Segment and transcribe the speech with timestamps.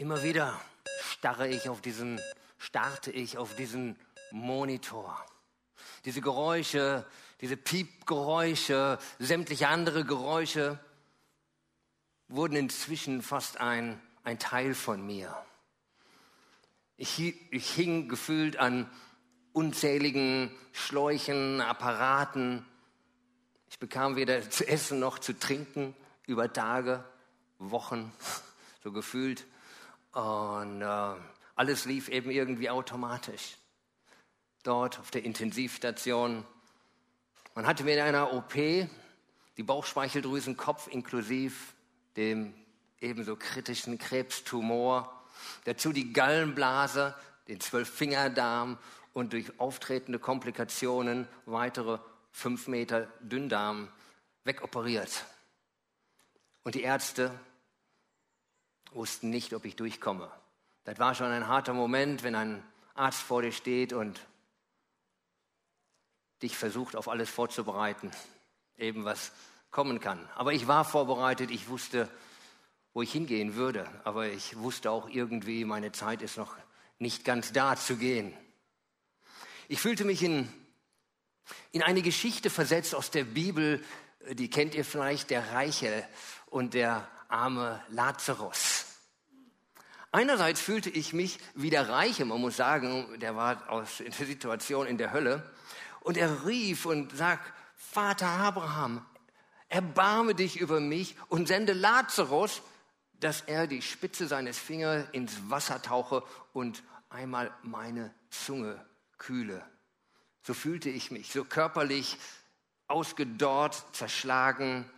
[0.00, 0.60] Immer wieder
[1.00, 2.20] starre ich auf diesen,
[2.56, 3.98] starte ich auf diesen
[4.30, 5.26] Monitor.
[6.04, 7.04] Diese Geräusche,
[7.40, 10.78] diese Piepgeräusche, sämtliche andere Geräusche
[12.28, 15.36] wurden inzwischen fast ein, ein Teil von mir.
[16.96, 18.88] Ich, ich hing gefühlt an
[19.52, 22.64] unzähligen Schläuchen, Apparaten.
[23.68, 27.04] Ich bekam weder zu essen noch zu trinken über Tage,
[27.58, 28.12] Wochen,
[28.84, 29.44] so gefühlt.
[30.18, 31.14] Und äh,
[31.54, 33.56] alles lief eben irgendwie automatisch.
[34.64, 36.44] Dort auf der Intensivstation.
[37.54, 41.72] Man hatte mir in einer OP die Bauchspeicheldrüsenkopf inklusiv
[42.16, 42.52] dem
[43.00, 45.24] ebenso kritischen Krebstumor,
[45.66, 47.14] dazu die Gallenblase,
[47.46, 48.76] den Zwölffingerdarm
[49.12, 52.00] und durch auftretende Komplikationen weitere
[52.32, 53.86] fünf Meter Dünndarm
[54.42, 55.26] wegoperiert.
[56.64, 57.30] Und die Ärzte
[58.92, 60.30] wussten nicht, ob ich durchkomme.
[60.84, 62.62] Das war schon ein harter Moment, wenn ein
[62.94, 64.20] Arzt vor dir steht und
[66.42, 68.10] dich versucht, auf alles vorzubereiten,
[68.76, 69.32] eben was
[69.70, 70.26] kommen kann.
[70.34, 72.08] Aber ich war vorbereitet, ich wusste,
[72.94, 76.56] wo ich hingehen würde, aber ich wusste auch irgendwie, meine Zeit ist noch
[76.98, 78.32] nicht ganz da zu gehen.
[79.68, 80.52] Ich fühlte mich in,
[81.72, 83.84] in eine Geschichte versetzt aus der Bibel,
[84.32, 86.06] die kennt ihr vielleicht, der Reiche
[86.46, 88.77] und der arme Lazarus.
[90.10, 94.26] Einerseits fühlte ich mich wie der Reiche, man muss sagen, der war aus in der
[94.26, 95.42] Situation in der Hölle,
[96.00, 99.04] und er rief und sagt, Vater Abraham,
[99.68, 102.62] erbarme dich über mich und sende Lazarus,
[103.20, 106.22] dass er die Spitze seines Fingers ins Wasser tauche
[106.52, 108.82] und einmal meine Zunge
[109.18, 109.62] kühle.
[110.42, 112.16] So fühlte ich mich, so körperlich
[112.86, 114.88] ausgedorrt, zerschlagen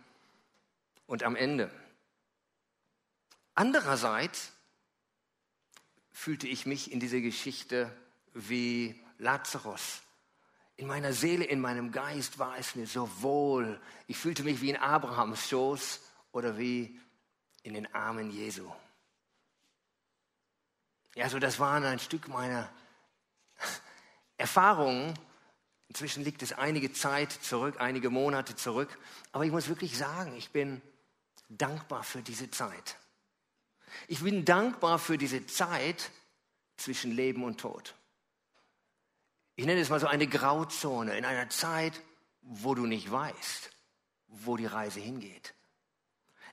[1.07, 1.69] und am Ende.
[3.55, 4.53] Andererseits
[6.21, 7.91] fühlte ich mich in dieser Geschichte
[8.35, 10.03] wie Lazarus.
[10.75, 13.81] In meiner Seele, in meinem Geist war es mir so wohl.
[14.05, 15.99] Ich fühlte mich wie in Abrahams Schoß
[16.31, 16.99] oder wie
[17.63, 18.71] in den Armen Jesu.
[21.15, 22.71] Ja, so das waren ein Stück meiner
[24.37, 25.17] Erfahrungen.
[25.87, 28.95] Inzwischen liegt es einige Zeit zurück, einige Monate zurück.
[29.31, 30.83] Aber ich muss wirklich sagen, ich bin
[31.49, 33.00] dankbar für diese Zeit.
[34.07, 36.11] Ich bin dankbar für diese Zeit
[36.77, 37.95] zwischen Leben und Tod.
[39.55, 42.01] Ich nenne es mal so eine Grauzone in einer Zeit,
[42.41, 43.69] wo du nicht weißt,
[44.27, 45.53] wo die Reise hingeht.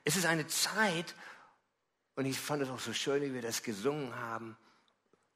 [0.03, 1.15] Es ist eine Zeit,
[2.15, 4.57] und ich fand es auch so schön, wie wir das gesungen haben,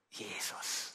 [0.10, 0.94] Jesus.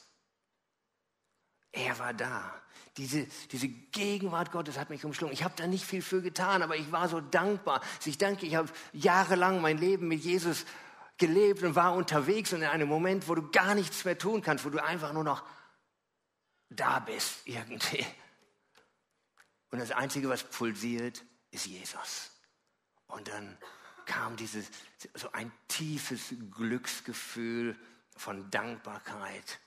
[1.71, 2.53] Er war da.
[2.97, 5.33] Diese, diese Gegenwart Gottes hat mich umschlungen.
[5.33, 7.81] Ich habe da nicht viel für getan, aber ich war so dankbar.
[8.05, 10.65] Ich danke, ich habe jahrelang mein Leben mit Jesus
[11.19, 14.65] gelebt und war unterwegs und in einem Moment, wo du gar nichts mehr tun kannst,
[14.65, 15.43] wo du einfach nur noch
[16.69, 18.05] da bist irgendwie.
[19.71, 22.31] Und das Einzige, was pulsiert, ist Jesus.
[23.07, 23.57] Und dann
[24.05, 24.67] kam dieses,
[25.13, 27.77] so ein tiefes Glücksgefühl
[28.15, 29.59] von Dankbarkeit.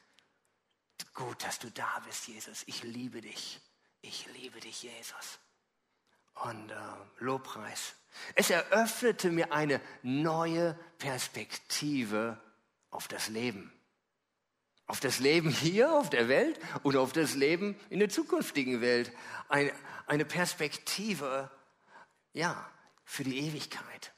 [1.14, 2.64] Gut, dass du da bist, Jesus.
[2.66, 3.60] Ich liebe dich.
[4.00, 5.38] Ich liebe dich, Jesus.
[6.34, 6.76] Und äh,
[7.18, 7.94] Lobpreis.
[8.34, 12.40] Es eröffnete mir eine neue Perspektive
[12.90, 13.72] auf das Leben.
[14.86, 19.12] Auf das Leben hier auf der Welt und auf das Leben in der zukünftigen Welt.
[19.48, 19.72] Eine,
[20.06, 21.50] eine Perspektive,
[22.32, 22.68] ja,
[23.04, 24.12] für die Ewigkeit.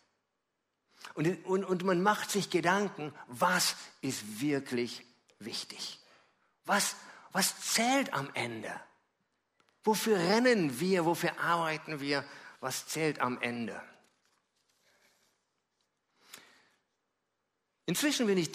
[1.15, 5.05] Und, und, und man macht sich Gedanken, was ist wirklich
[5.39, 6.01] wichtig?
[6.65, 6.97] Was,
[7.33, 8.73] was zählt am Ende?
[9.85, 11.05] Wofür rennen wir?
[11.05, 12.25] Wofür arbeiten wir?
[12.65, 13.79] Was zählt am Ende?
[17.85, 18.51] Inzwischen bin ich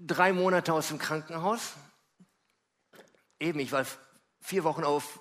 [0.00, 1.74] drei Monate aus dem Krankenhaus.
[3.38, 3.86] Eben, ich war
[4.40, 5.20] vier Wochen auf,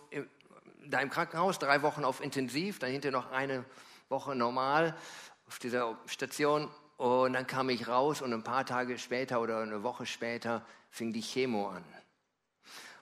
[0.87, 3.65] da im Krankenhaus, drei Wochen auf Intensiv, dahinter noch eine
[4.09, 4.97] Woche normal
[5.45, 6.71] auf dieser Station.
[6.97, 11.13] Und dann kam ich raus und ein paar Tage später oder eine Woche später fing
[11.13, 11.85] die Chemo an.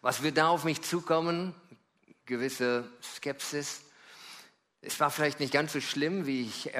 [0.01, 1.55] Was wird da auf mich zukommen?
[2.25, 3.85] Gewisse Skepsis.
[4.81, 6.71] Es war vielleicht nicht ganz so schlimm, wie ich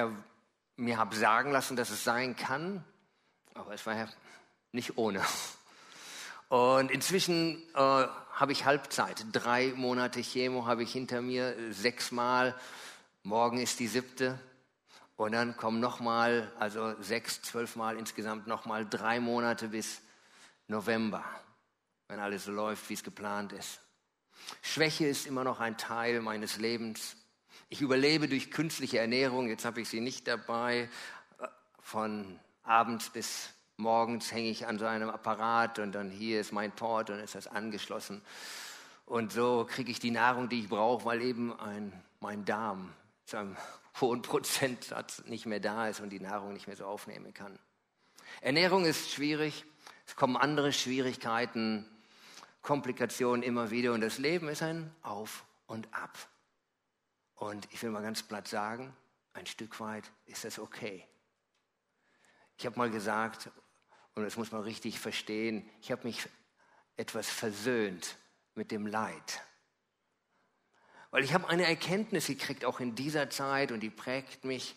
[0.76, 2.84] mir habe sagen lassen, dass es sein kann,
[3.54, 4.08] aber es war ja
[4.72, 5.22] nicht ohne.
[6.48, 9.24] Und inzwischen äh, habe ich Halbzeit.
[9.32, 12.54] Drei Monate Chemo habe ich hinter mir, sechsmal
[13.24, 14.38] Morgen ist die siebte.
[15.14, 20.02] Und dann kommen nochmal, also sechs, zwölfmal insgesamt nochmal drei Monate bis
[20.66, 21.24] November,
[22.08, 23.80] wenn alles so läuft, wie es geplant ist.
[24.60, 27.16] Schwäche ist immer noch ein Teil meines Lebens.
[27.72, 30.90] Ich überlebe durch künstliche Ernährung, jetzt habe ich sie nicht dabei,
[31.80, 33.48] von abends bis
[33.78, 37.34] morgens hänge ich an so einem Apparat und dann hier ist mein Port und ist
[37.34, 38.20] das angeschlossen.
[39.06, 42.92] Und so kriege ich die Nahrung, die ich brauche, weil eben ein, mein Darm
[43.24, 43.56] zu einem
[44.02, 47.58] hohen Prozentsatz nicht mehr da ist und die Nahrung nicht mehr so aufnehmen kann.
[48.42, 49.64] Ernährung ist schwierig,
[50.06, 51.88] es kommen andere Schwierigkeiten,
[52.60, 56.10] Komplikationen immer wieder und das Leben ist ein Auf und Ab.
[57.42, 58.96] Und ich will mal ganz platt sagen,
[59.32, 61.04] ein Stück weit ist das okay.
[62.56, 63.50] Ich habe mal gesagt,
[64.14, 66.28] und das muss man richtig verstehen, ich habe mich
[66.96, 68.16] etwas versöhnt
[68.54, 69.42] mit dem Leid.
[71.10, 74.76] Weil ich habe eine Erkenntnis gekriegt, auch in dieser Zeit, und die prägt mich.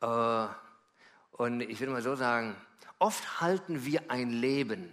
[0.00, 0.48] Äh,
[1.30, 2.56] und ich will mal so sagen,
[2.98, 4.92] oft halten wir ein Leben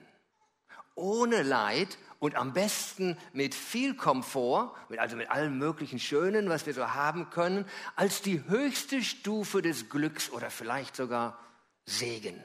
[0.95, 6.73] ohne Leid und am besten mit viel Komfort, also mit allem möglichen Schönen, was wir
[6.73, 11.37] so haben können, als die höchste Stufe des Glücks oder vielleicht sogar
[11.85, 12.41] Segen.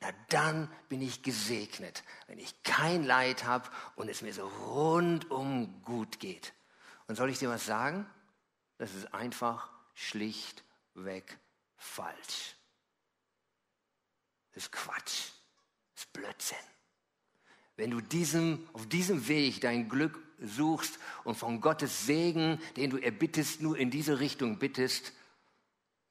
[0.00, 5.82] Na dann bin ich gesegnet, wenn ich kein Leid habe und es mir so rundum
[5.84, 6.54] gut geht.
[7.06, 8.06] Und soll ich dir was sagen?
[8.78, 11.38] Das ist einfach schlichtweg
[11.76, 12.56] falsch.
[14.54, 15.32] Das ist Quatsch.
[15.94, 16.56] Das ist Blödsinn.
[17.80, 22.98] Wenn du diesem, auf diesem Weg dein Glück suchst und von Gottes Segen, den du
[22.98, 25.14] erbittest, nur in diese Richtung bittest,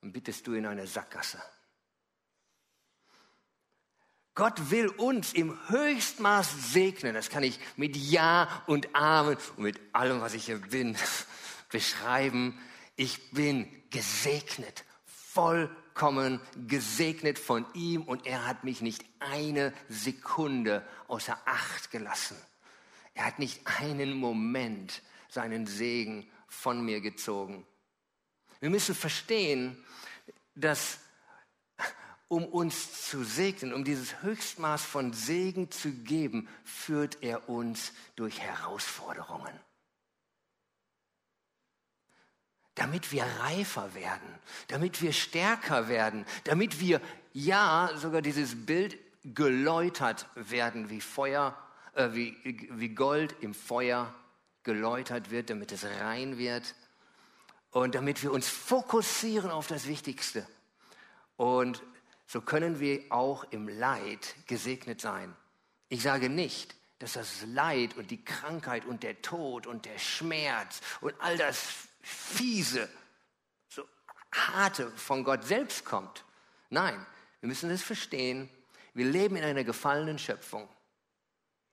[0.01, 1.39] dann bittest du in eine Sackgasse.
[4.33, 7.13] Gott will uns im Höchstmaß segnen.
[7.13, 10.97] Das kann ich mit Ja und Amen und mit allem, was ich hier bin,
[11.71, 12.59] beschreiben.
[12.95, 21.37] Ich bin gesegnet, vollkommen gesegnet von ihm und er hat mich nicht eine Sekunde außer
[21.45, 22.37] Acht gelassen.
[23.13, 27.65] Er hat nicht einen Moment seinen Segen von mir gezogen.
[28.59, 29.83] Wir müssen verstehen,
[30.55, 30.99] dass
[32.29, 38.39] um uns zu segnen, um dieses Höchstmaß von Segen zu geben, führt er uns durch
[38.39, 39.53] Herausforderungen.
[42.75, 44.29] Damit wir reifer werden,
[44.67, 47.01] damit wir stärker werden, damit wir,
[47.33, 51.57] ja, sogar dieses Bild geläutert werden, wie Feuer,
[51.93, 54.13] äh, wie, wie Gold im Feuer
[54.63, 56.75] geläutert wird, damit es rein wird
[57.71, 60.47] und damit wir uns fokussieren auf das Wichtigste.
[61.37, 61.81] Und
[62.27, 65.35] so können wir auch im Leid gesegnet sein.
[65.87, 70.81] Ich sage nicht, dass das Leid und die Krankheit und der Tod und der Schmerz
[71.01, 71.67] und all das
[72.01, 72.89] Fiese,
[73.69, 73.83] so
[74.31, 76.25] harte von Gott selbst kommt.
[76.69, 77.05] Nein,
[77.39, 78.49] wir müssen es verstehen.
[78.99, 80.67] Wir leben in einer gefallenen Schöpfung.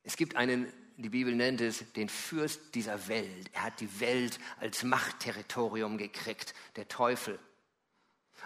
[0.05, 3.51] Es gibt einen, die Bibel nennt es, den Fürst dieser Welt.
[3.53, 7.41] Er hat die Welt als Machtterritorium gekriegt, der Teufel.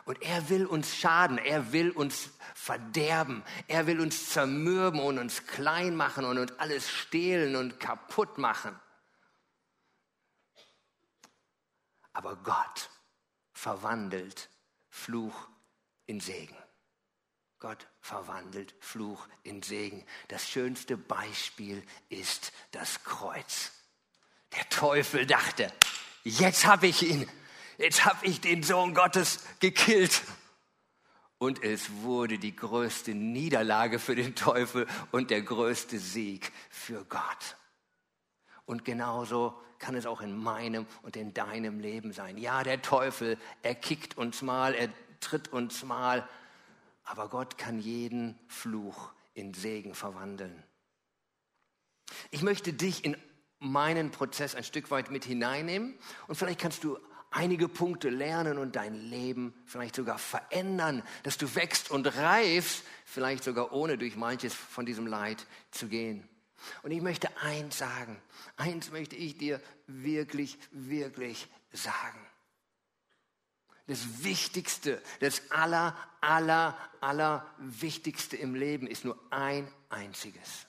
[0.06, 5.46] Und er will uns schaden, er will uns verderben, er will uns zermürben und uns
[5.46, 8.80] klein machen und uns alles stehlen und kaputt machen.
[12.14, 12.88] Aber Gott
[13.52, 14.48] verwandelt
[14.88, 15.50] Fluch
[16.06, 16.56] in Segen.
[17.60, 20.02] Gott verwandelt Fluch in Segen.
[20.28, 23.72] Das schönste Beispiel ist das Kreuz.
[24.56, 25.70] Der Teufel dachte,
[26.24, 27.28] jetzt habe ich ihn,
[27.76, 30.22] jetzt habe ich den Sohn Gottes gekillt.
[31.36, 37.56] Und es wurde die größte Niederlage für den Teufel und der größte Sieg für Gott.
[38.64, 42.38] Und genauso kann es auch in meinem und in deinem Leben sein.
[42.38, 44.88] Ja, der Teufel, er kickt uns mal, er
[45.20, 46.26] tritt uns mal,
[47.10, 50.62] aber Gott kann jeden Fluch in Segen verwandeln.
[52.30, 53.16] Ich möchte dich in
[53.58, 55.98] meinen Prozess ein Stück weit mit hineinnehmen
[56.28, 56.98] und vielleicht kannst du
[57.32, 63.42] einige Punkte lernen und dein Leben vielleicht sogar verändern, dass du wächst und reifst, vielleicht
[63.42, 66.28] sogar ohne durch manches von diesem Leid zu gehen.
[66.82, 68.22] Und ich möchte eins sagen,
[68.56, 72.24] eins möchte ich dir wirklich, wirklich sagen.
[73.90, 80.68] Das Wichtigste, das aller, aller, aller Wichtigste im Leben ist nur ein einziges.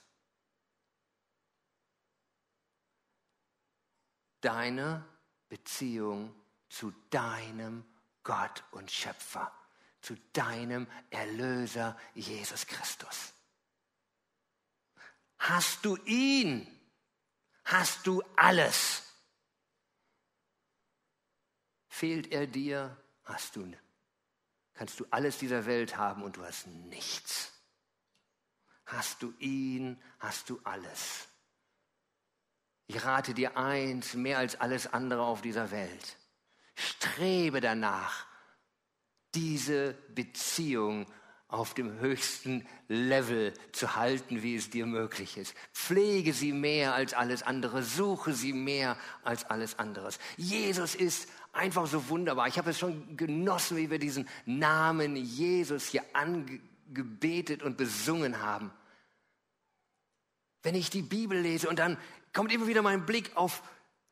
[4.40, 5.06] Deine
[5.48, 6.34] Beziehung
[6.68, 7.84] zu deinem
[8.24, 9.56] Gott und Schöpfer,
[10.00, 13.32] zu deinem Erlöser Jesus Christus.
[15.38, 16.66] Hast du ihn,
[17.66, 19.04] hast du alles.
[21.86, 23.72] Fehlt er dir, hast du,
[24.74, 27.52] kannst du alles dieser Welt haben und du hast nichts.
[28.86, 31.28] Hast du ihn, hast du alles.
[32.86, 36.18] Ich rate dir eins, mehr als alles andere auf dieser Welt.
[36.74, 38.26] Strebe danach,
[39.34, 41.06] diese Beziehung
[41.48, 45.54] auf dem höchsten Level zu halten, wie es dir möglich ist.
[45.72, 50.18] Pflege sie mehr als alles andere, suche sie mehr als alles anderes.
[50.38, 52.48] Jesus ist einfach so wunderbar.
[52.48, 58.70] Ich habe es schon genossen, wie wir diesen Namen Jesus hier angebetet und besungen haben.
[60.62, 61.98] Wenn ich die Bibel lese und dann
[62.32, 63.62] kommt immer wieder mein Blick auf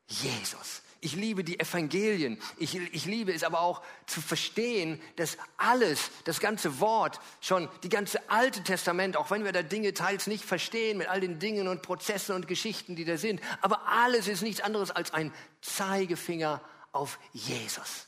[0.07, 0.83] Jesus.
[1.03, 2.39] Ich liebe die Evangelien.
[2.57, 7.89] Ich, ich liebe es aber auch zu verstehen, dass alles, das ganze Wort, schon die
[7.89, 11.67] ganze Alte Testament, auch wenn wir da Dinge teils nicht verstehen mit all den Dingen
[11.67, 16.61] und Prozessen und Geschichten, die da sind, aber alles ist nichts anderes als ein Zeigefinger
[16.91, 18.07] auf Jesus.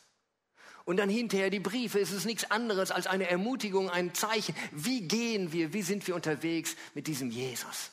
[0.85, 4.53] Und dann hinterher die Briefe, es ist nichts anderes als eine Ermutigung, ein Zeichen.
[4.71, 7.91] Wie gehen wir, wie sind wir unterwegs mit diesem Jesus?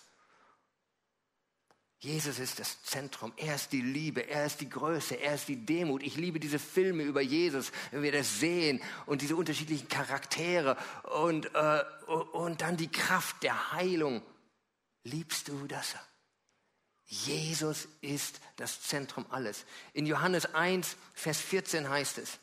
[2.02, 5.66] Jesus ist das Zentrum, er ist die Liebe, er ist die Größe, er ist die
[5.66, 6.02] Demut.
[6.02, 10.78] Ich liebe diese Filme über Jesus, wenn wir das sehen und diese unterschiedlichen Charaktere
[11.14, 11.84] und, äh,
[12.32, 14.22] und dann die Kraft der Heilung.
[15.04, 15.94] Liebst du das?
[17.10, 19.64] Jesus ist das Zentrum alles.
[19.92, 22.38] In Johannes 1, Vers 14 heißt es,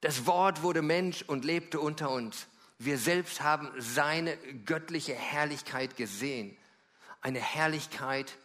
[0.00, 2.46] das Wort wurde Mensch und lebte unter uns.
[2.78, 6.56] Wir selbst haben seine göttliche Herrlichkeit gesehen
[7.22, 8.36] eine Herrlichkeit,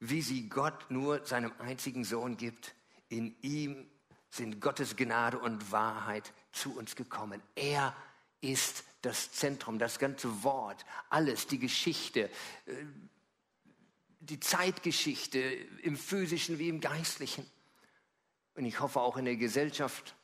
[0.00, 2.74] wie sie Gott nur seinem einzigen Sohn gibt.
[3.08, 3.88] In ihm
[4.30, 7.40] sind Gottes Gnade und Wahrheit zu uns gekommen.
[7.54, 7.94] Er
[8.40, 12.30] ist das Zentrum, das ganze Wort, alles, die Geschichte,
[12.66, 12.72] äh,
[14.20, 15.38] die Zeitgeschichte
[15.82, 17.48] im physischen wie im geistlichen.
[18.54, 20.16] Und ich hoffe auch in der Gesellschaft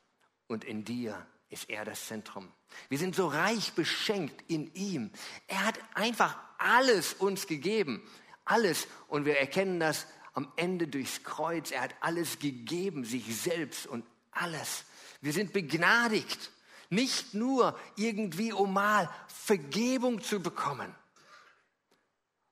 [0.48, 2.50] und in dir ist er das Zentrum.
[2.88, 5.10] Wir sind so reich beschenkt in ihm.
[5.46, 8.02] Er hat einfach alles uns gegeben.
[8.44, 8.86] Alles.
[9.08, 11.70] Und wir erkennen das am Ende durchs Kreuz.
[11.70, 14.84] Er hat alles gegeben, sich selbst und alles.
[15.20, 16.50] Wir sind begnadigt.
[16.88, 20.94] Nicht nur irgendwie, um mal Vergebung zu bekommen.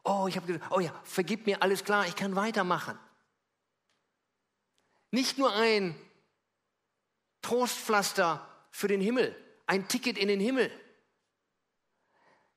[0.05, 2.99] Oh, ich habe gesagt, oh ja, vergib mir, alles klar, ich kann weitermachen.
[5.11, 5.95] Nicht nur ein
[7.43, 10.71] Trostpflaster für den Himmel, ein Ticket in den Himmel.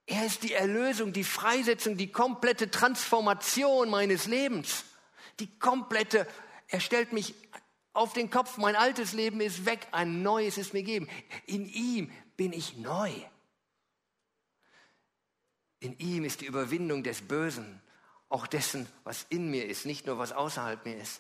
[0.06, 4.84] Er ist die Erlösung, die Freisetzung, die komplette Transformation meines Lebens.
[5.40, 6.28] Die komplette,
[6.68, 7.34] er stellt mich
[7.94, 11.08] auf den Kopf, mein altes Leben ist weg, ein neues ist mir gegeben.
[11.46, 13.12] In ihm bin ich neu.
[15.84, 17.82] In ihm ist die Überwindung des Bösen,
[18.30, 21.20] auch dessen, was in mir ist, nicht nur was außerhalb mir ist.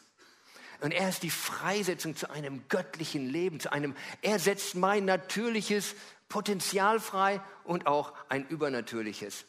[0.79, 5.95] Und er ist die Freisetzung zu einem göttlichen Leben, zu einem, er setzt mein natürliches
[6.29, 9.43] Potenzial frei und auch ein übernatürliches.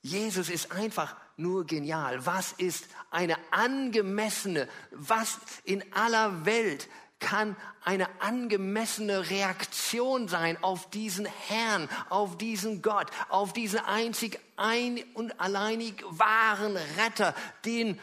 [0.00, 2.26] Jesus ist einfach nur genial.
[2.26, 6.88] Was ist eine angemessene, was in aller Welt
[7.22, 15.02] kann eine angemessene Reaktion sein auf diesen Herrn, auf diesen Gott, auf diesen einzig ein
[15.14, 17.98] und alleinig wahren Retter, den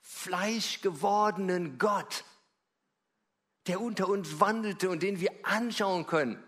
[0.00, 2.24] fleischgewordenen Gott,
[3.66, 6.42] der unter uns wandelte und den wir anschauen können.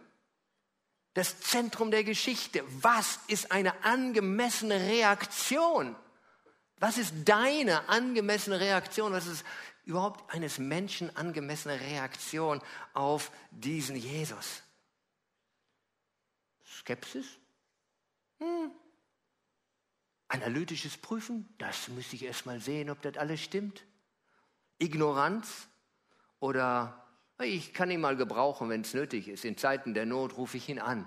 [1.15, 2.63] Das Zentrum der Geschichte.
[2.83, 5.95] Was ist eine angemessene Reaktion?
[6.79, 9.13] Was ist deine angemessene Reaktion?
[9.13, 9.45] Was ist
[9.87, 12.61] überhaupt eines Menschen angemessene Reaktion
[12.93, 14.63] auf diesen Jesus?
[16.65, 17.27] Skepsis?
[18.39, 18.71] Hm,
[20.29, 23.85] Analytisches Prüfen, das müsste ich erst mal sehen, ob das alles stimmt.
[24.79, 25.69] Ignoranz
[26.41, 27.07] oder
[27.39, 29.45] ich kann ihn mal gebrauchen, wenn es nötig ist.
[29.45, 31.07] In Zeiten der Not rufe ich ihn an.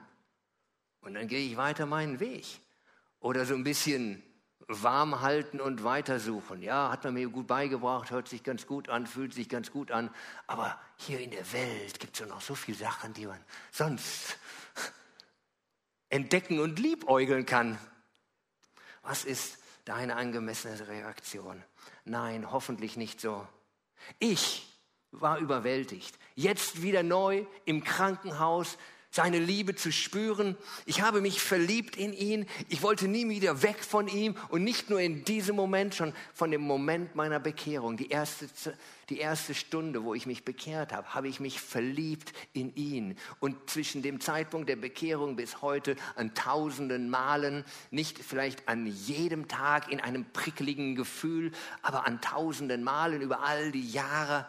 [1.01, 2.45] Und dann gehe ich weiter meinen Weg.
[3.19, 4.24] Oder so ein bisschen
[4.69, 6.61] warm halten und weitersuchen.
[6.61, 9.91] Ja, hat man mir gut beigebracht, hört sich ganz gut an, fühlt sich ganz gut
[9.91, 10.13] an.
[10.45, 14.38] Aber hier in der Welt gibt es ja noch so viele Sachen, die man sonst
[16.09, 17.79] entdecken und liebäugeln kann.
[19.01, 21.63] Was ist deine angemessene Reaktion?
[22.05, 23.47] Nein, hoffentlich nicht so.
[24.19, 24.67] Ich
[25.11, 26.17] war überwältigt.
[26.35, 28.77] Jetzt wieder neu im Krankenhaus
[29.11, 30.55] seine Liebe zu spüren.
[30.85, 32.45] Ich habe mich verliebt in ihn.
[32.67, 36.51] Ich wollte nie wieder weg von ihm und nicht nur in diesem Moment, schon von
[36.51, 38.47] dem Moment meiner Bekehrung, die erste,
[39.09, 43.17] die erste Stunde, wo ich mich bekehrt habe, habe ich mich verliebt in ihn.
[43.39, 49.47] Und zwischen dem Zeitpunkt der Bekehrung bis heute an tausenden Malen, nicht vielleicht an jedem
[49.47, 51.51] Tag in einem prickeligen Gefühl,
[51.81, 54.45] aber an tausenden Malen über all die Jahre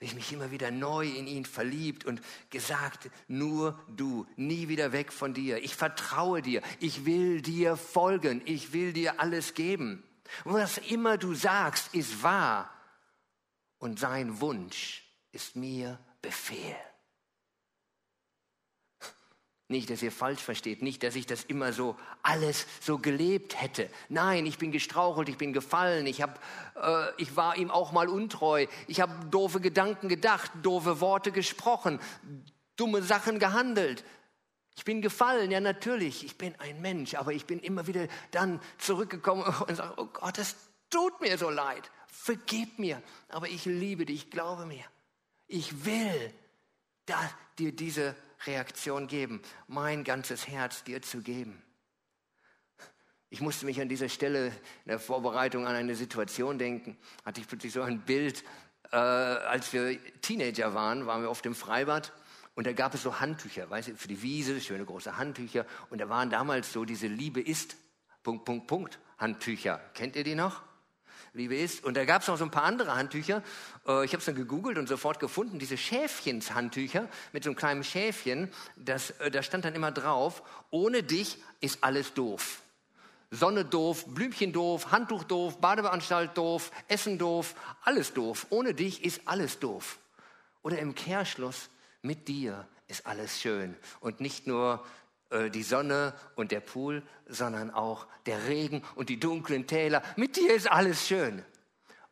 [0.00, 2.20] ich mich immer wieder neu in ihn verliebt und
[2.50, 5.62] gesagt, nur du, nie wieder weg von dir.
[5.62, 10.02] Ich vertraue dir, ich will dir folgen, ich will dir alles geben.
[10.44, 12.70] Und was immer du sagst, ist wahr.
[13.78, 16.76] Und sein Wunsch ist mir Befehl.
[19.68, 23.88] Nicht, dass ihr falsch versteht, nicht, dass ich das immer so alles so gelebt hätte.
[24.10, 26.38] Nein, ich bin gestrauchelt, ich bin gefallen, ich, hab,
[26.76, 31.98] äh, ich war ihm auch mal untreu, ich habe doofe Gedanken gedacht, doofe Worte gesprochen,
[32.76, 34.04] dumme Sachen gehandelt.
[34.76, 38.60] Ich bin gefallen, ja natürlich, ich bin ein Mensch, aber ich bin immer wieder dann
[38.76, 40.56] zurückgekommen und sage, oh Gott, es
[40.90, 44.84] tut mir so leid, vergib mir, aber ich liebe dich, glaube mir.
[45.46, 46.34] Ich will
[47.06, 47.18] da,
[47.58, 48.14] dir diese
[48.46, 51.62] Reaktion geben, mein ganzes Herz dir zu geben.
[53.30, 57.48] Ich musste mich an dieser Stelle in der Vorbereitung an eine Situation denken, hatte ich
[57.48, 58.44] plötzlich so ein Bild,
[58.92, 62.12] äh, als wir Teenager waren, waren wir auf dem Freibad
[62.54, 66.00] und da gab es so Handtücher, weißt du, für die Wiese, schöne große Handtücher und
[66.00, 67.76] da waren damals so diese Liebe ist,
[68.22, 69.80] Punkt, Punkt, Punkt, Handtücher.
[69.94, 70.62] Kennt ihr die noch?
[71.34, 71.84] Liebe ist.
[71.84, 73.42] Und da gab es noch so ein paar andere Handtücher.
[73.86, 77.84] Äh, ich habe es dann gegoogelt und sofort gefunden, diese Schäfchens-Handtücher mit so einem kleinen
[77.84, 82.60] Schäfchen, das, äh, da stand dann immer drauf, ohne dich ist alles doof.
[83.32, 88.46] Sonne doof, Blümchen doof, Handtuch doof, Badeanstalt doof, Essen doof, alles doof.
[88.50, 89.98] Ohne dich ist alles doof.
[90.62, 91.68] Oder im Kehrschluss,
[92.00, 93.74] mit dir ist alles schön.
[93.98, 94.84] Und nicht nur
[95.52, 100.02] die Sonne und der Pool, sondern auch der Regen und die dunklen Täler.
[100.16, 101.44] Mit dir ist alles schön.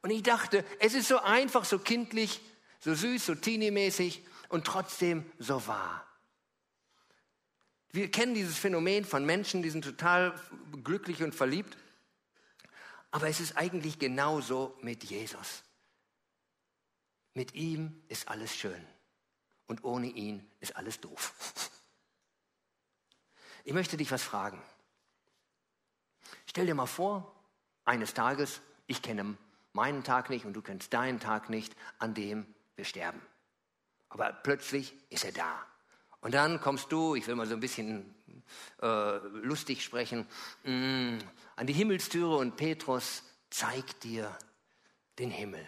[0.03, 2.41] Und ich dachte, es ist so einfach, so kindlich,
[2.81, 6.05] so süß, so teenie-mäßig und trotzdem so wahr.
[7.93, 10.35] Wir kennen dieses Phänomen von Menschen, die sind total
[10.83, 11.77] glücklich und verliebt.
[13.11, 15.63] Aber es ist eigentlich genauso mit Jesus.
[17.35, 18.87] Mit ihm ist alles schön
[19.67, 21.71] und ohne ihn ist alles doof.
[23.65, 24.61] Ich möchte dich was fragen.
[26.47, 27.35] Stell dir mal vor,
[27.85, 29.37] eines Tages, ich kenne
[29.73, 33.21] meinen Tag nicht und du kennst deinen Tag nicht, an dem wir sterben.
[34.09, 35.67] Aber plötzlich ist er da.
[36.21, 38.15] Und dann kommst du, ich will mal so ein bisschen
[38.81, 40.27] äh, lustig sprechen,
[40.65, 41.19] mh, mm,
[41.57, 44.37] an die Himmelstüre und Petrus zeigt dir
[45.19, 45.67] den Himmel.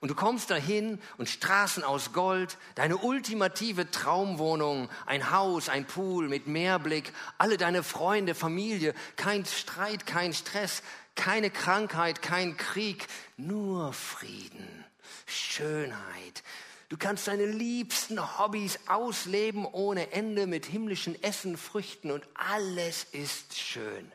[0.00, 6.28] Und du kommst dahin und Straßen aus Gold, deine ultimative Traumwohnung, ein Haus, ein Pool
[6.28, 10.82] mit Meerblick, alle deine Freunde, Familie, kein Streit, kein Stress,
[11.16, 14.84] keine Krankheit, kein Krieg, nur Frieden,
[15.26, 16.44] Schönheit.
[16.88, 23.58] Du kannst deine liebsten Hobbys ausleben ohne Ende mit himmlischen Essen, Früchten und alles ist
[23.58, 24.12] schön.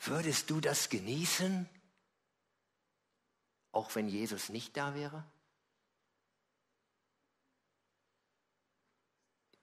[0.00, 1.68] Würdest du das genießen?
[3.72, 5.24] Auch wenn Jesus nicht da wäre?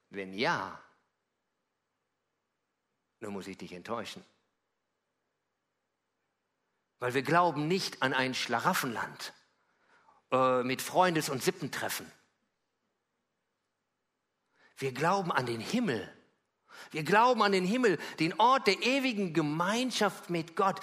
[0.10, 0.82] Wenn ja,
[3.20, 4.24] dann muss ich dich enttäuschen.
[7.00, 9.34] Weil wir glauben nicht an ein Schlaraffenland
[10.32, 12.12] äh, mit Freundes- und Sippentreffen.
[14.78, 16.12] Wir glauben an den Himmel.
[16.92, 20.80] Wir glauben an den Himmel, den Ort der ewigen Gemeinschaft mit Gott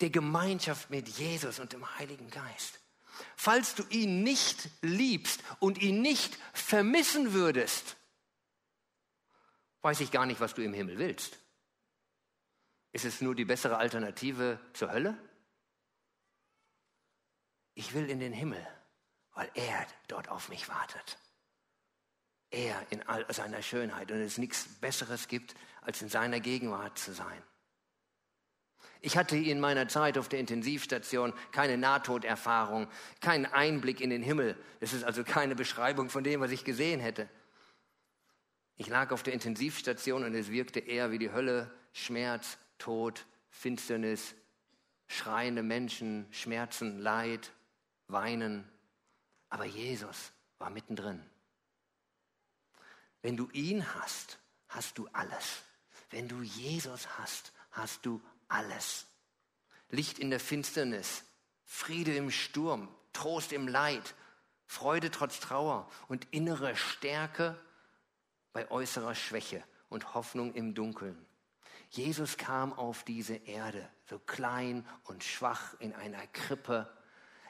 [0.00, 2.80] der Gemeinschaft mit Jesus und dem Heiligen Geist.
[3.36, 7.96] Falls du ihn nicht liebst und ihn nicht vermissen würdest,
[9.82, 11.38] weiß ich gar nicht, was du im Himmel willst.
[12.92, 15.16] Ist es nur die bessere Alternative zur Hölle?
[17.74, 18.66] Ich will in den Himmel,
[19.32, 21.18] weil er dort auf mich wartet.
[22.50, 27.12] Er in all seiner Schönheit und es nichts Besseres gibt, als in seiner Gegenwart zu
[27.12, 27.42] sein.
[29.00, 32.88] Ich hatte in meiner Zeit auf der Intensivstation keine Nahtoderfahrung,
[33.20, 34.56] keinen Einblick in den Himmel.
[34.80, 37.28] Es ist also keine Beschreibung von dem, was ich gesehen hätte.
[38.76, 44.34] Ich lag auf der Intensivstation und es wirkte eher wie die Hölle, Schmerz, Tod, Finsternis,
[45.06, 47.52] schreiende Menschen, Schmerzen, Leid,
[48.08, 48.68] Weinen.
[49.48, 51.22] Aber Jesus war mittendrin.
[53.22, 55.62] Wenn du ihn hast, hast du alles.
[56.10, 59.06] Wenn du Jesus hast, hast du alles.
[59.90, 61.24] Licht in der Finsternis,
[61.64, 64.14] Friede im Sturm, Trost im Leid,
[64.66, 67.56] Freude trotz Trauer und innere Stärke
[68.52, 71.24] bei äußerer Schwäche und Hoffnung im Dunkeln.
[71.90, 76.92] Jesus kam auf diese Erde, so klein und schwach in einer Krippe.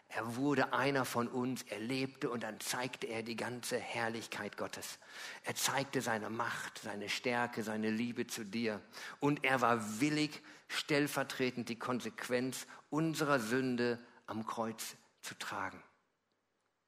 [0.08, 4.98] Er wurde einer von uns, er lebte und dann zeigte er die ganze Herrlichkeit Gottes.
[5.42, 8.80] Er zeigte seine Macht, seine Stärke, seine Liebe zu dir.
[9.18, 15.82] Und er war willig, stellvertretend die Konsequenz unserer Sünde am Kreuz zu tragen.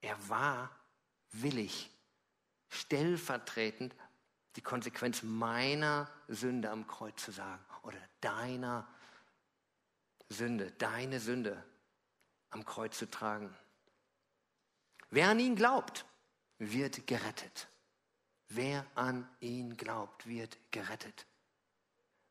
[0.01, 0.71] Er war
[1.31, 1.89] willig,
[2.69, 3.95] stellvertretend
[4.55, 8.87] die Konsequenz meiner Sünde am Kreuz zu sagen oder deiner
[10.29, 11.63] Sünde, deine Sünde
[12.49, 13.55] am Kreuz zu tragen.
[15.09, 16.05] Wer an ihn glaubt,
[16.59, 17.67] wird gerettet.
[18.47, 21.25] Wer an ihn glaubt, wird gerettet.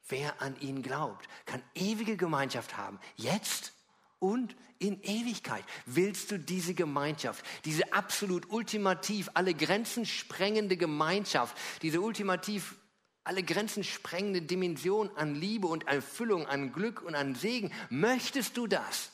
[0.08, 2.98] Wer an ihn glaubt, kann ewige Gemeinschaft haben.
[3.16, 3.72] Jetzt
[4.18, 5.64] und in Ewigkeit.
[5.86, 12.76] Willst du diese Gemeinschaft, diese absolut ultimativ alle Grenzen sprengende Gemeinschaft, diese ultimativ
[13.24, 18.66] alle Grenzen sprengende Dimension an Liebe und Erfüllung, an Glück und an Segen, möchtest du
[18.66, 19.10] das?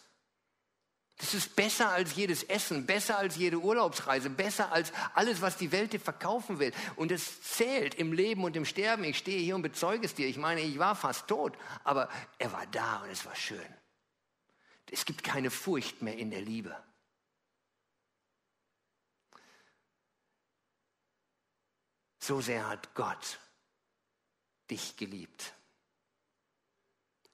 [1.17, 5.71] Das ist besser als jedes Essen, besser als jede Urlaubsreise, besser als alles, was die
[5.71, 6.73] Welt dir verkaufen will.
[6.97, 9.05] Und es zählt im Leben und im Sterben.
[9.05, 10.27] Ich stehe hier und bezeuge es dir.
[10.27, 13.75] Ich meine, ich war fast tot, aber er war da und es war schön.
[14.91, 16.77] Es gibt keine Furcht mehr in der Liebe.
[22.19, 23.39] So sehr hat Gott
[24.71, 25.53] dich geliebt,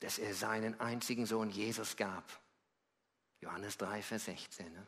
[0.01, 2.40] dass er seinen einzigen Sohn Jesus gab.
[3.41, 4.73] Johannes 3, Vers 16.
[4.73, 4.87] Ne?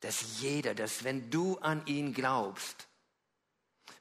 [0.00, 2.88] Dass jeder, dass wenn du an ihn glaubst,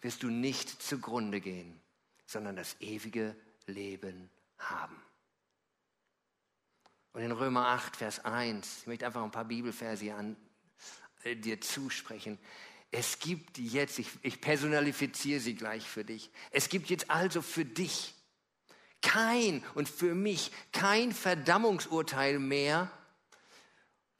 [0.01, 1.79] wirst du nicht zugrunde gehen,
[2.25, 5.01] sondern das ewige Leben haben.
[7.13, 10.35] Und in Römer 8, Vers 1, ich möchte einfach ein paar Bibelverse an
[11.23, 12.39] äh, dir zusprechen.
[12.91, 17.65] Es gibt jetzt, ich, ich personalifiziere sie gleich für dich, es gibt jetzt also für
[17.65, 18.13] dich
[19.01, 22.91] kein und für mich kein Verdammungsurteil mehr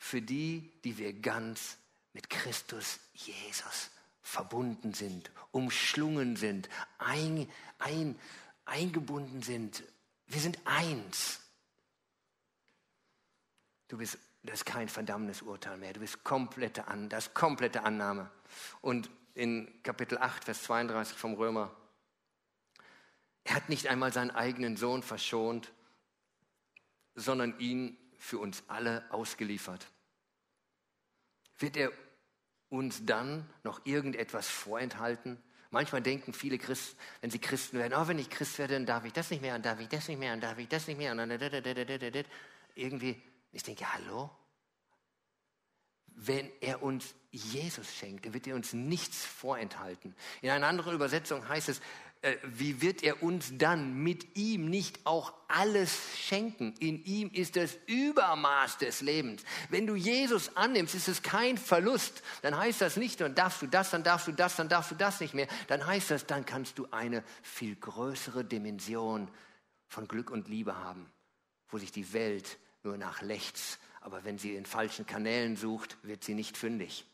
[0.03, 1.77] für die, die wir ganz
[2.11, 3.89] mit Christus Jesus
[4.21, 8.19] verbunden sind, umschlungen sind, ein, ein,
[8.65, 9.81] eingebunden sind.
[10.27, 11.39] Wir sind eins.
[13.87, 15.93] Du bist, das ist kein Verdammnisurteil mehr.
[15.93, 18.29] Du bist komplette An, das komplette Annahme.
[18.81, 21.73] Und in Kapitel 8, Vers 32 vom Römer,
[23.45, 25.71] er hat nicht einmal seinen eigenen Sohn verschont,
[27.15, 29.87] sondern ihn für uns alle ausgeliefert.
[31.59, 31.91] Wird er
[32.69, 35.41] uns dann noch irgendetwas vorenthalten?
[35.69, 39.05] Manchmal denken viele Christen, wenn sie Christen werden, oh, wenn ich Christ werde, dann darf
[39.05, 40.97] ich das nicht mehr, dann darf ich das nicht mehr, dann darf ich das nicht
[40.97, 41.11] mehr.
[41.11, 42.25] Und dann
[42.75, 43.21] irgendwie
[43.53, 44.31] ich denke, hallo?
[46.07, 50.15] Wenn er uns Jesus schenkt, dann wird er uns nichts vorenthalten.
[50.41, 51.81] In einer anderen Übersetzung heißt es,
[52.43, 56.73] wie wird er uns dann mit ihm nicht auch alles schenken?
[56.79, 59.43] In ihm ist das Übermaß des Lebens.
[59.69, 62.23] Wenn du Jesus annimmst, ist es kein Verlust.
[62.41, 64.95] Dann heißt das nicht, dann darfst du das, dann darfst du das, dann darfst du
[64.95, 65.47] das nicht mehr.
[65.67, 69.27] Dann heißt das, dann kannst du eine viel größere Dimension
[69.89, 71.11] von Glück und Liebe haben,
[71.67, 73.79] wo sich die Welt nur nach rechts.
[73.99, 77.05] Aber wenn sie in falschen Kanälen sucht, wird sie nicht fündig.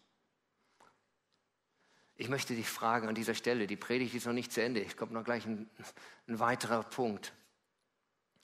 [2.19, 4.97] Ich möchte dich fragen an dieser Stelle, die Predigt ist noch nicht zu Ende, ich
[4.97, 5.69] komme noch gleich ein,
[6.27, 7.31] ein weiterer Punkt.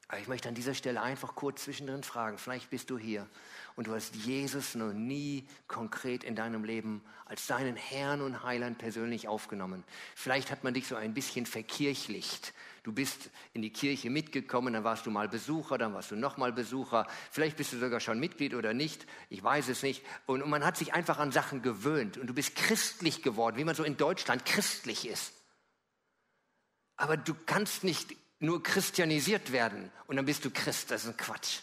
[0.07, 3.27] Aber ich möchte an dieser Stelle einfach kurz zwischendrin fragen, vielleicht bist du hier
[3.75, 8.77] und du hast Jesus noch nie konkret in deinem Leben als deinen Herrn und Heiland
[8.77, 9.83] persönlich aufgenommen.
[10.15, 12.53] Vielleicht hat man dich so ein bisschen verkirchlicht.
[12.85, 16.53] Du bist in die Kirche mitgekommen, dann warst du mal Besucher, dann warst du nochmal
[16.53, 17.07] Besucher.
[17.31, 20.05] Vielleicht bist du sogar schon Mitglied oder nicht, ich weiß es nicht.
[20.27, 23.63] Und, und man hat sich einfach an Sachen gewöhnt und du bist christlich geworden, wie
[23.63, 25.33] man so in Deutschland christlich ist.
[26.95, 30.91] Aber du kannst nicht nur christianisiert werden und dann bist du Christ.
[30.91, 31.61] Das ist ein Quatsch.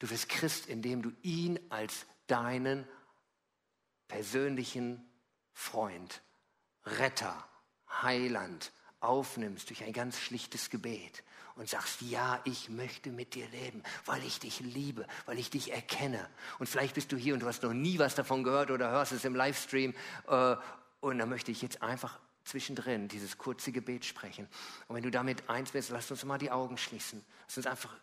[0.00, 2.88] Du wirst Christ, indem du ihn als deinen
[4.08, 5.08] persönlichen
[5.52, 6.22] Freund,
[6.82, 7.48] Retter,
[8.02, 11.22] Heiland aufnimmst durch ein ganz schlichtes Gebet
[11.56, 15.72] und sagst, ja, ich möchte mit dir leben, weil ich dich liebe, weil ich dich
[15.72, 16.28] erkenne.
[16.58, 19.12] Und vielleicht bist du hier und du hast noch nie was davon gehört oder hörst
[19.12, 19.94] es im Livestream.
[20.28, 20.56] Äh,
[21.00, 24.46] und dann möchte ich jetzt einfach zwischendrin dieses kurze Gebet sprechen.
[24.86, 27.24] Und wenn du damit eins bist, lass uns mal die Augen schließen.
[27.46, 27.94] Lass uns einfach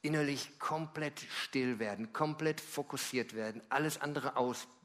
[0.00, 4.81] innerlich komplett still werden, komplett fokussiert werden, alles andere ausblenden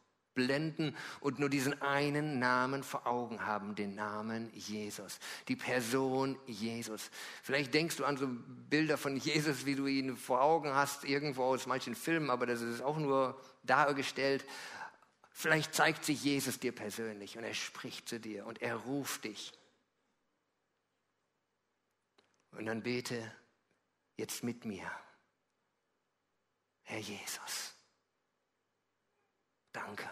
[1.19, 7.09] und nur diesen einen Namen vor Augen haben, den Namen Jesus, die Person Jesus.
[7.43, 8.27] Vielleicht denkst du an so
[8.69, 12.61] Bilder von Jesus, wie du ihn vor Augen hast, irgendwo aus manchen Filmen, aber das
[12.61, 14.45] ist auch nur dargestellt.
[15.31, 19.53] Vielleicht zeigt sich Jesus dir persönlich und er spricht zu dir und er ruft dich.
[22.51, 23.31] Und dann bete
[24.15, 24.91] jetzt mit mir.
[26.83, 27.75] Herr Jesus,
[29.71, 30.09] danke,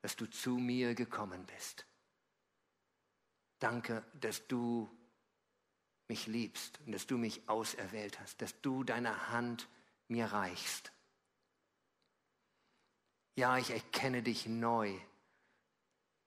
[0.00, 1.86] dass du zu mir gekommen bist.
[3.58, 4.90] Danke, dass du
[6.08, 9.68] mich liebst und dass du mich auserwählt hast, dass du deine Hand
[10.08, 10.92] mir reichst
[13.40, 14.94] ja, ich erkenne dich neu.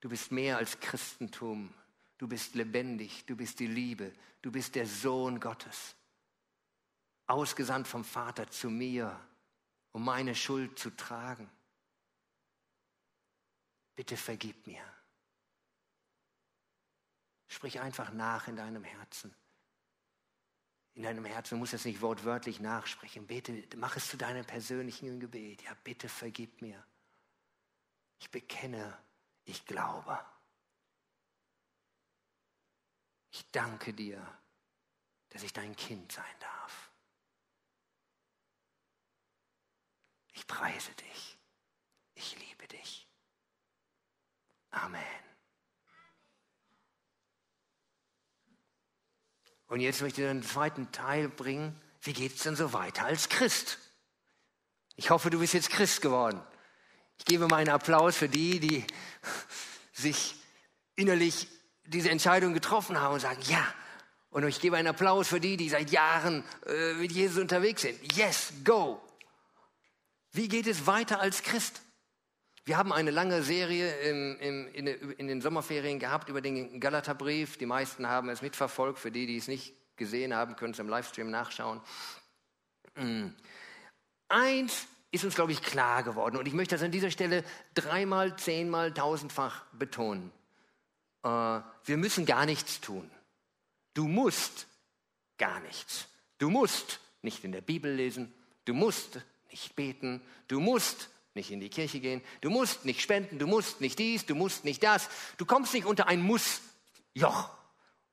[0.02, 1.72] Du bist mehr als Christentum.
[2.18, 5.96] Du bist lebendig, du bist die Liebe, du bist der Sohn Gottes.
[7.28, 9.20] Ausgesandt vom Vater zu mir,
[9.92, 11.50] um meine Schuld zu tragen.
[13.96, 14.84] Bitte vergib mir.
[17.48, 19.36] Sprich einfach nach in deinem Herzen.
[20.96, 23.28] In deinem Herzen, du musst das nicht wortwörtlich nachsprechen.
[23.28, 25.62] Bete, mach es zu deinem persönlichen Gebet.
[25.64, 26.84] Ja, bitte vergib mir.
[28.20, 28.98] Ich bekenne,
[29.46, 30.24] ich glaube.
[33.32, 34.26] Ich danke dir,
[35.30, 36.92] dass ich dein Kind sein darf.
[40.34, 41.38] Ich preise dich.
[42.16, 43.08] Ich liebe dich.
[44.74, 45.02] Amen.
[49.68, 51.80] Und jetzt möchte ich den zweiten Teil bringen.
[52.02, 53.80] Wie geht es denn so weiter als Christ?
[54.96, 56.42] Ich hoffe, du bist jetzt Christ geworden.
[57.18, 58.86] Ich gebe mal einen Applaus für die, die
[59.94, 60.36] sich
[60.96, 61.48] innerlich
[61.86, 63.66] diese Entscheidung getroffen haben und sagen, ja.
[64.30, 68.16] Und ich gebe einen Applaus für die, die seit Jahren äh, mit Jesus unterwegs sind.
[68.16, 69.02] Yes, go.
[70.32, 71.82] Wie geht es weiter als Christ?
[72.66, 77.58] Wir haben eine lange Serie im, im, in, in, den Sommerferien gehabt über den Galaterbrief.
[77.58, 79.00] Die meisten haben es mitverfolgt.
[79.00, 81.82] Für die, die es nicht gesehen haben, können es im Livestream nachschauen.
[82.96, 83.36] Hm.
[84.30, 86.38] Eins ist uns, glaube ich, klar geworden.
[86.38, 90.32] Und ich möchte das an dieser Stelle dreimal, zehnmal, tausendfach betonen.
[91.24, 93.12] Äh, wir müssen gar nichts tun.
[93.94, 94.68] Du musst
[95.38, 96.08] gar nichts.
[96.38, 98.34] Du musst nicht in der Bibel lesen.
[98.64, 99.20] Du musst
[99.52, 103.82] nicht beten, du musst nicht in die Kirche gehen, du musst nicht spenden, du musst
[103.82, 105.10] nicht dies, du musst nicht das.
[105.38, 107.50] Du kommst nicht unter ein Muss-Joch.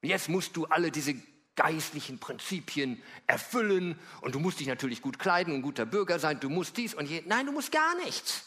[0.03, 1.15] Jetzt musst du alle diese
[1.55, 6.49] geistlichen Prinzipien erfüllen und du musst dich natürlich gut kleiden und guter Bürger sein, du
[6.49, 7.23] musst dies und je.
[7.27, 8.45] Nein, du musst gar nichts.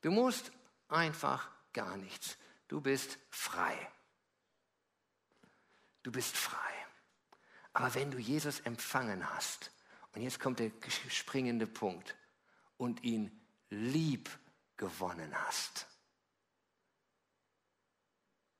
[0.00, 0.50] Du musst
[0.88, 2.36] einfach gar nichts.
[2.66, 3.76] Du bist frei.
[6.02, 6.58] Du bist frei.
[7.74, 9.70] Aber wenn du Jesus empfangen hast,
[10.14, 10.70] und jetzt kommt der
[11.08, 12.14] springende Punkt.
[12.76, 13.30] Und ihn
[13.72, 14.28] lieb
[14.76, 15.86] gewonnen hast.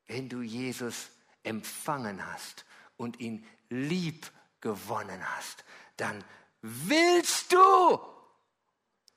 [0.06, 1.10] Wenn du Jesus
[1.42, 2.64] empfangen hast
[2.96, 5.64] und ihn lieb gewonnen hast,
[5.98, 6.24] dann
[6.62, 8.00] willst du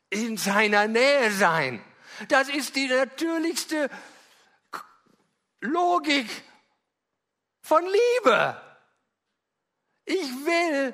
[0.10, 1.84] in seiner Nähe sein.
[2.28, 3.90] Das ist die natürlichste
[5.62, 6.30] Logik
[7.62, 8.62] von Liebe.
[10.06, 10.94] Ich will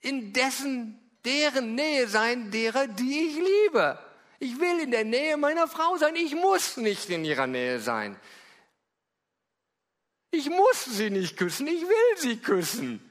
[0.00, 3.98] in dessen, deren Nähe sein, derer, die ich liebe.
[4.38, 6.16] Ich will in der Nähe meiner Frau sein.
[6.16, 8.18] Ich muss nicht in ihrer Nähe sein.
[10.30, 11.66] Ich muss sie nicht küssen.
[11.66, 13.10] Ich will sie küssen.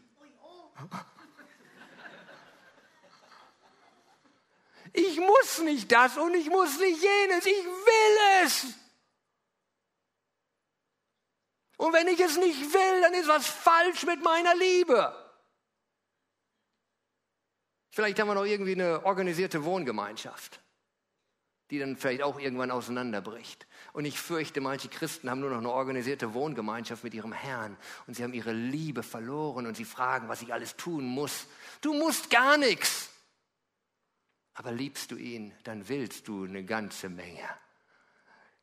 [4.92, 7.46] Ich muss nicht das und ich muss nicht jenes.
[7.46, 8.66] Ich will es.
[11.78, 15.23] Und wenn ich es nicht will, dann ist was falsch mit meiner Liebe.
[17.94, 20.60] Vielleicht haben wir noch irgendwie eine organisierte Wohngemeinschaft,
[21.70, 23.68] die dann vielleicht auch irgendwann auseinanderbricht.
[23.94, 27.78] Und ich fürchte, manche Christen haben nur noch eine organisierte Wohngemeinschaft mit ihrem Herrn
[28.08, 31.46] und sie haben ihre Liebe verloren und sie fragen, was ich alles tun muss.
[31.82, 33.10] Du musst gar nichts.
[34.56, 37.48] Aber liebst du ihn, dann willst du eine ganze Menge.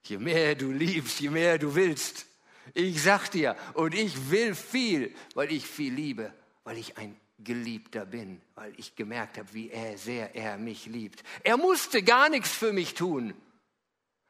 [0.02, 2.26] Je mehr du liebst, je mehr du willst.
[2.74, 8.06] Ich sag dir, und ich will viel, weil ich viel liebe, weil ich ein Geliebter
[8.06, 11.22] bin, weil ich gemerkt habe, wie er sehr er mich liebt.
[11.42, 13.34] Er musste gar nichts für mich tun.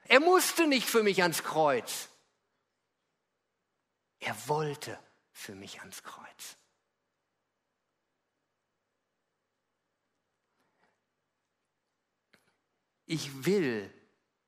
[0.05, 2.09] Er musste nicht für mich ans Kreuz.
[4.19, 4.99] Er wollte
[5.33, 6.57] für mich ans Kreuz.
[13.07, 13.93] Ich will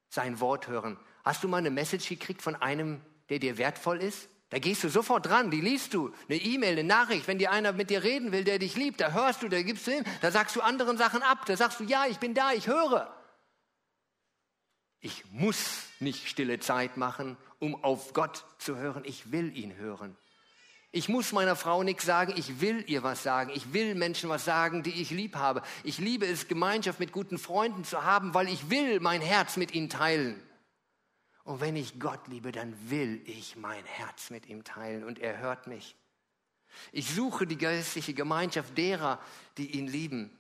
[0.09, 0.99] sein Wort hören.
[1.25, 4.29] Hast du mal eine Message gekriegt von einem, der dir wertvoll ist?
[4.53, 6.13] Da gehst du sofort dran, die liest du.
[6.29, 9.13] Eine E-Mail, eine Nachricht, wenn dir einer mit dir reden will, der dich liebt, da
[9.13, 11.85] hörst du, da gibst du hin, da sagst du anderen Sachen ab, da sagst du,
[11.85, 13.11] ja, ich bin da, ich höre.
[15.01, 20.19] Ich muss nicht stille Zeit machen, um auf Gott zu hören, ich will ihn hören.
[20.91, 23.51] Ich muss meiner Frau nichts sagen, ich will ihr was sagen.
[23.55, 25.63] Ich will Menschen was sagen, die ich lieb habe.
[25.83, 29.73] Ich liebe es, Gemeinschaft mit guten Freunden zu haben, weil ich will mein Herz mit
[29.73, 30.39] ihnen teilen.
[31.45, 35.39] Und wenn ich Gott liebe, dann will ich mein Herz mit ihm teilen und er
[35.39, 35.97] hört mich.
[36.93, 39.19] Ich suche die geistliche Gemeinschaft derer,
[39.59, 40.31] die ihn lieben.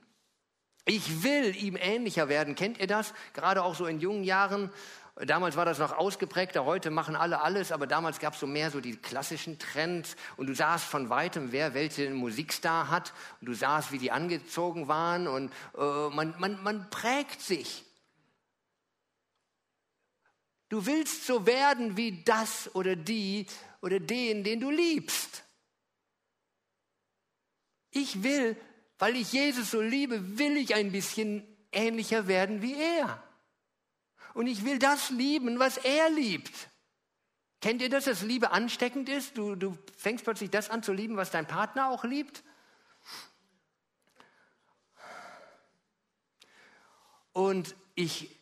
[0.84, 2.54] Ich will ihm ähnlicher werden.
[2.54, 3.14] Kennt ihr das?
[3.34, 4.70] Gerade auch so in jungen Jahren.
[5.16, 8.70] Damals war das noch ausgeprägter, heute machen alle alles, aber damals gab es so mehr
[8.70, 13.52] so die klassischen Trends und du sahst von weitem, wer welchen Musikstar hat und du
[13.52, 17.84] sahst, wie die angezogen waren und äh, man, man, man prägt sich.
[20.72, 23.44] Du willst so werden wie das oder die
[23.82, 25.44] oder den, den du liebst.
[27.90, 28.56] Ich will,
[28.98, 33.22] weil ich Jesus so liebe, will ich ein bisschen ähnlicher werden wie er.
[34.32, 36.70] Und ich will das lieben, was er liebt.
[37.60, 39.36] Kennt ihr das, dass Liebe ansteckend ist?
[39.36, 42.42] Du, du fängst plötzlich das an zu lieben, was dein Partner auch liebt?
[47.34, 48.41] Und ich,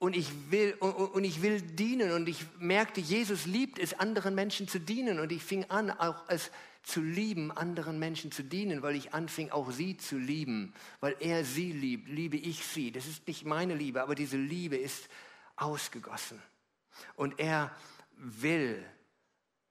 [0.00, 4.66] und ich, will, und, ich will dienen und ich merkte, Jesus liebt es, anderen Menschen
[4.66, 5.20] zu dienen.
[5.20, 6.50] Und ich fing an, auch es
[6.82, 10.72] zu lieben, anderen Menschen zu dienen, weil ich anfing, auch sie zu lieben.
[11.00, 12.92] Weil er sie liebt, liebe ich sie.
[12.92, 15.10] Das ist nicht meine Liebe, aber diese Liebe ist
[15.56, 16.40] ausgegossen.
[17.14, 17.70] Und er
[18.16, 18.82] will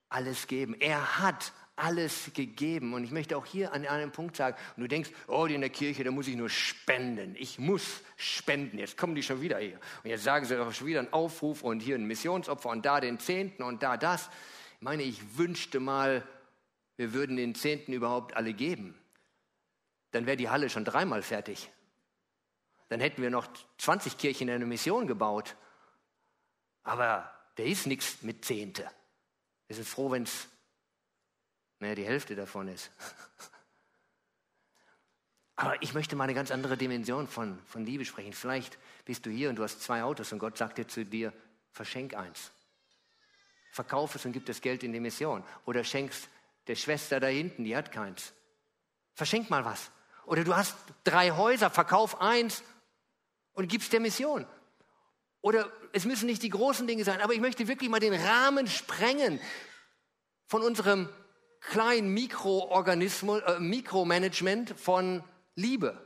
[0.10, 0.76] alles geben.
[0.80, 2.94] Er hat alles gegeben.
[2.94, 5.70] Und ich möchte auch hier an einem Punkt sagen, und du denkst, oh, in der
[5.70, 7.36] Kirche, da muss ich nur spenden.
[7.38, 8.78] Ich muss spenden.
[8.78, 9.80] Jetzt kommen die schon wieder hier.
[10.04, 13.00] Und jetzt sagen sie doch schon wieder einen Aufruf und hier ein Missionsopfer und da
[13.00, 14.30] den Zehnten und da das.
[14.76, 16.28] Ich meine, ich wünschte mal,
[16.98, 18.94] wir würden den Zehnten überhaupt alle geben.
[20.12, 21.72] Dann wäre die Halle schon dreimal fertig.
[22.89, 25.56] Dann hätten wir noch 20 Kirchen in einer Mission gebaut.
[26.84, 28.89] Aber der ist nichts mit Zehnte.
[29.68, 30.48] Wir sind froh, wenn es
[31.80, 32.92] naja, die Hälfte davon ist.
[35.56, 38.32] Aber ich möchte mal eine ganz andere Dimension von, von Liebe sprechen.
[38.32, 41.34] Vielleicht bist du hier und du hast zwei Autos und Gott sagt dir zu dir,
[41.72, 42.52] verschenk eins.
[43.72, 45.44] Verkauf es und gib das Geld in die Mission.
[45.65, 46.30] Oder schenkst
[46.68, 48.32] der Schwester da hinten, die hat keins.
[49.15, 49.92] Verschenk mal was.
[50.26, 52.63] Oder du hast drei Häuser, verkauf eins
[53.54, 54.46] und gibst der Mission.
[55.42, 58.68] Oder es müssen nicht die großen Dinge sein, aber ich möchte wirklich mal den Rahmen
[58.68, 59.42] sprengen
[60.46, 61.10] von unserem
[61.60, 65.24] kleinen Mikroorganismus, äh, Mikromanagement von
[65.56, 66.06] Liebe.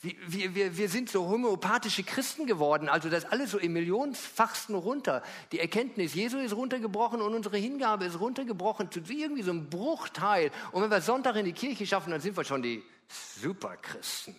[0.00, 5.22] Wir, wir, wir sind so homöopathische Christen geworden, also das alles so im Millionenfachsten runter.
[5.52, 10.50] Die Erkenntnis Jesu ist runtergebrochen und unsere Hingabe ist runtergebrochen zu irgendwie so einem Bruchteil.
[10.72, 14.36] Und wenn wir Sonntag in die Kirche schaffen, dann sind wir schon die Superchristen.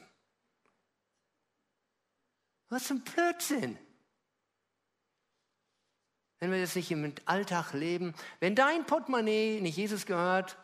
[2.69, 3.79] Was für ein Blödsinn
[6.39, 8.13] wenn wir das nicht im Alltag leben.
[8.39, 10.57] Wenn dein Portemonnaie nicht Jesus gehört,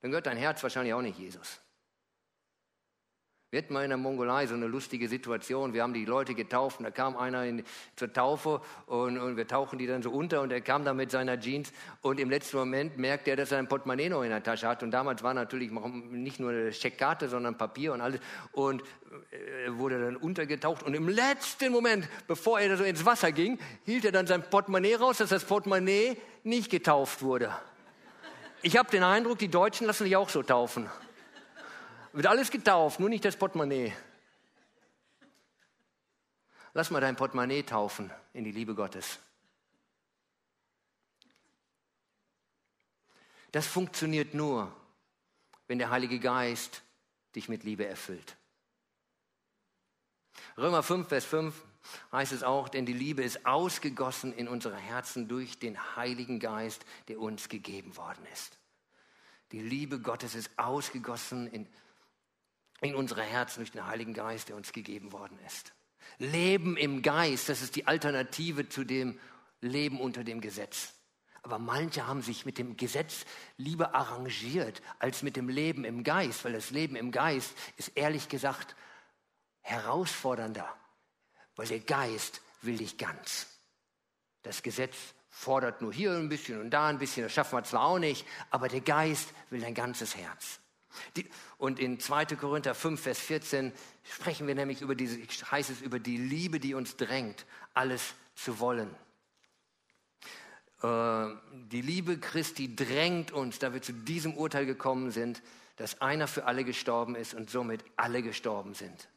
[0.00, 1.60] dann gehört dein Herz wahrscheinlich auch nicht Jesus.
[3.52, 5.72] Wir hatten mal in der Mongolei so eine lustige Situation.
[5.72, 7.64] Wir haben die Leute getauft und da kam einer in,
[7.96, 11.10] zur Taufe und, und, wir tauchen die dann so unter und er kam da mit
[11.10, 14.40] seiner Jeans und im letzten Moment merkt er, dass er ein Portemonnaie noch in der
[14.40, 18.20] Tasche hat und damals war natürlich nicht nur eine Scheckkarte, sondern Papier und alles
[18.52, 18.84] und
[19.32, 24.04] er wurde dann untergetaucht und im letzten Moment, bevor er so ins Wasser ging, hielt
[24.04, 27.52] er dann sein Portemonnaie raus, dass das Portemonnaie nicht getauft wurde.
[28.62, 30.88] Ich habe den Eindruck, die Deutschen lassen sich auch so taufen.
[32.12, 33.92] Wird alles getauft, nur nicht das Portemonnaie.
[36.72, 39.18] Lass mal dein Portemonnaie taufen in die Liebe Gottes.
[43.52, 44.72] Das funktioniert nur,
[45.66, 46.82] wenn der Heilige Geist
[47.34, 48.36] dich mit Liebe erfüllt.
[50.56, 51.54] Römer 5, Vers 5
[52.12, 56.84] heißt es auch, denn die Liebe ist ausgegossen in unsere Herzen durch den Heiligen Geist,
[57.08, 58.58] der uns gegeben worden ist.
[59.52, 61.66] Die Liebe Gottes ist ausgegossen in
[62.80, 65.72] in unsere Herzen durch den Heiligen Geist, der uns gegeben worden ist.
[66.18, 69.18] Leben im Geist, das ist die Alternative zu dem
[69.60, 70.94] Leben unter dem Gesetz.
[71.42, 73.24] Aber manche haben sich mit dem Gesetz
[73.56, 78.28] lieber arrangiert als mit dem Leben im Geist, weil das Leben im Geist ist ehrlich
[78.28, 78.76] gesagt
[79.62, 80.68] herausfordernder,
[81.56, 83.46] weil der Geist will dich ganz.
[84.42, 84.96] Das Gesetz
[85.30, 88.26] fordert nur hier ein bisschen und da ein bisschen, das schaffen wir zwar auch nicht,
[88.50, 90.59] aber der Geist will dein ganzes Herz.
[91.16, 92.26] Die, und in 2.
[92.36, 93.72] Korinther 5, Vers 14
[94.02, 98.58] sprechen wir nämlich über diese, heißt es über die Liebe, die uns drängt, alles zu
[98.58, 98.94] wollen.
[100.82, 101.28] Äh,
[101.70, 105.42] die Liebe Christi drängt uns, da wir zu diesem Urteil gekommen sind,
[105.76, 109.08] dass einer für alle gestorben ist und somit alle gestorben sind.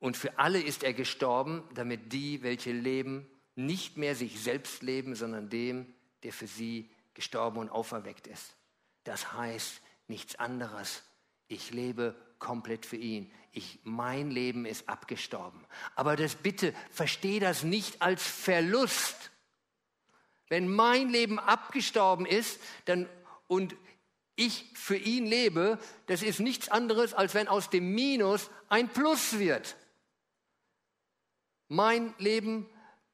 [0.00, 3.26] Und für alle ist er gestorben, damit die, welche leben,
[3.56, 8.54] nicht mehr sich selbst leben, sondern dem, der für sie gestorben und auferweckt ist.
[9.08, 11.02] Das heißt nichts anderes.
[11.46, 13.32] Ich lebe komplett für ihn.
[13.52, 15.64] Ich, mein Leben ist abgestorben.
[15.94, 19.30] Aber das bitte, verstehe das nicht als Verlust.
[20.50, 23.08] Wenn mein Leben abgestorben ist dann,
[23.46, 23.74] und
[24.36, 29.38] ich für ihn lebe, das ist nichts anderes, als wenn aus dem Minus ein Plus
[29.38, 29.74] wird.
[31.68, 32.68] Mein Leben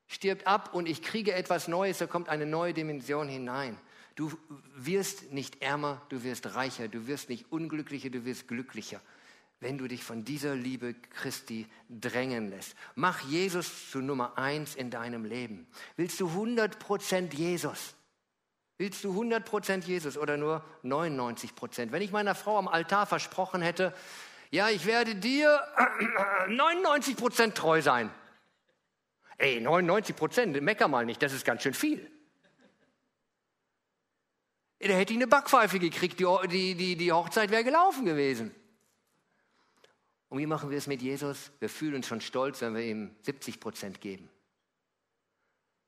[0.09, 3.78] stirbt ab und ich kriege etwas Neues, da kommt eine neue Dimension hinein.
[4.14, 4.32] Du
[4.76, 9.00] wirst nicht ärmer, du wirst reicher, du wirst nicht unglücklicher, du wirst glücklicher,
[9.58, 12.76] wenn du dich von dieser Liebe Christi drängen lässt.
[12.94, 15.66] Mach Jesus zu Nummer eins in deinem Leben.
[15.96, 17.94] Willst du 100% Jesus?
[18.78, 21.90] Willst du 100% Jesus oder nur 99%?
[21.90, 23.94] Wenn ich meiner Frau am Altar versprochen hätte,
[24.50, 25.60] ja, ich werde dir
[26.48, 28.10] 99% treu sein.
[29.38, 32.13] Ey, 99 Prozent, mecker mal nicht, das ist ganz schön viel.
[34.85, 38.55] Der hätte ich eine Backpfeife gekriegt, die, die, die Hochzeit wäre gelaufen gewesen.
[40.28, 41.53] Und wie machen wir es mit Jesus?
[41.59, 44.28] Wir fühlen uns schon stolz, wenn wir ihm 70 Prozent geben.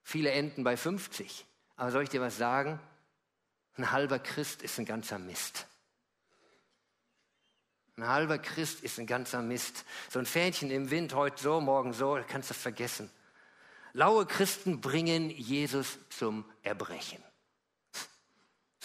[0.03, 1.45] Viele enden bei 50.
[1.77, 2.81] Aber soll ich dir was sagen?
[3.77, 5.67] Ein halber Christ ist ein ganzer Mist.
[7.97, 9.85] Ein halber Christ ist ein ganzer Mist.
[10.09, 13.11] So ein Fähnchen im Wind, heute so, morgen so, kannst du vergessen.
[13.93, 17.26] Laue Christen bringen Jesus zum Erbrechen.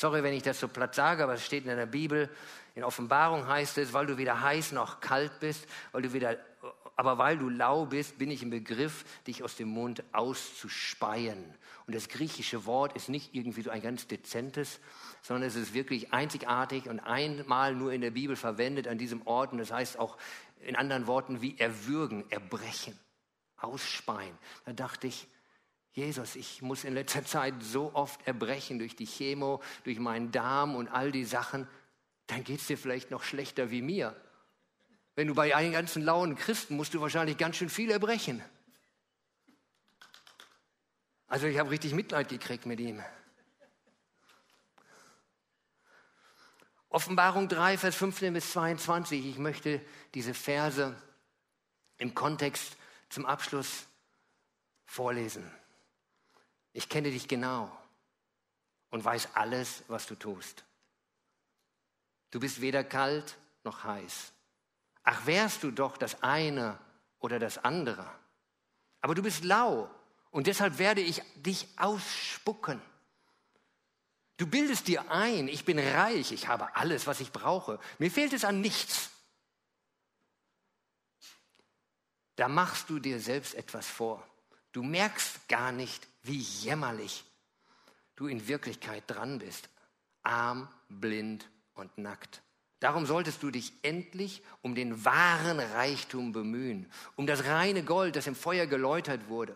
[0.02, 2.28] Sorry, wenn ich das so platt sage, aber es steht in der Bibel.
[2.74, 6.39] In Offenbarung heißt es, weil du weder heiß noch kalt bist, weil du weder,
[6.95, 11.54] aber weil du lau bist, bin ich im Begriff, dich aus dem Mund auszuspeien.
[11.86, 14.80] Und das griechische Wort ist nicht irgendwie so ein ganz dezentes,
[15.22, 19.52] sondern es ist wirklich einzigartig und einmal nur in der Bibel verwendet an diesem Ort.
[19.52, 20.18] Und das heißt auch
[20.62, 22.97] in anderen Worten wie erwürgen, erbrechen
[23.58, 24.36] ausspeien.
[24.66, 25.28] Da dachte ich,
[25.93, 30.75] Jesus, ich muss in letzter Zeit so oft erbrechen durch die Chemo, durch meinen Darm
[30.75, 31.67] und all die Sachen.
[32.27, 34.15] Dann geht es dir vielleicht noch schlechter wie mir.
[35.15, 38.41] Wenn du bei einen ganzen lauen Christen musst du wahrscheinlich ganz schön viel erbrechen.
[41.27, 43.03] Also ich habe richtig Mitleid gekriegt mit ihm.
[46.89, 49.25] Offenbarung 3, Vers 15 bis 22.
[49.25, 49.81] Ich möchte
[50.13, 50.95] diese Verse
[51.97, 52.77] im Kontext
[53.09, 53.87] zum Abschluss
[54.85, 55.49] vorlesen.
[56.74, 57.72] Ich kenne dich genau
[58.89, 60.63] und weiß alles, was du tust.
[62.32, 64.32] Du bist weder kalt noch heiß.
[65.03, 66.78] Ach, wärst du doch das eine
[67.19, 68.09] oder das andere.
[69.01, 69.89] Aber du bist lau
[70.30, 72.82] und deshalb werde ich dich ausspucken.
[74.38, 77.80] Du bildest dir ein, ich bin reich, ich habe alles, was ich brauche.
[77.99, 79.11] Mir fehlt es an nichts.
[82.41, 84.28] da machst du dir selbst etwas vor.
[84.72, 87.24] Du merkst gar nicht, wie jämmerlich
[88.15, 89.69] du in Wirklichkeit dran bist.
[90.24, 92.41] Arm, blind und nackt.
[92.80, 98.28] Darum solltest du dich endlich um den wahren Reichtum bemühen, um das reine Gold, das
[98.28, 99.55] im Feuer geläutert wurde.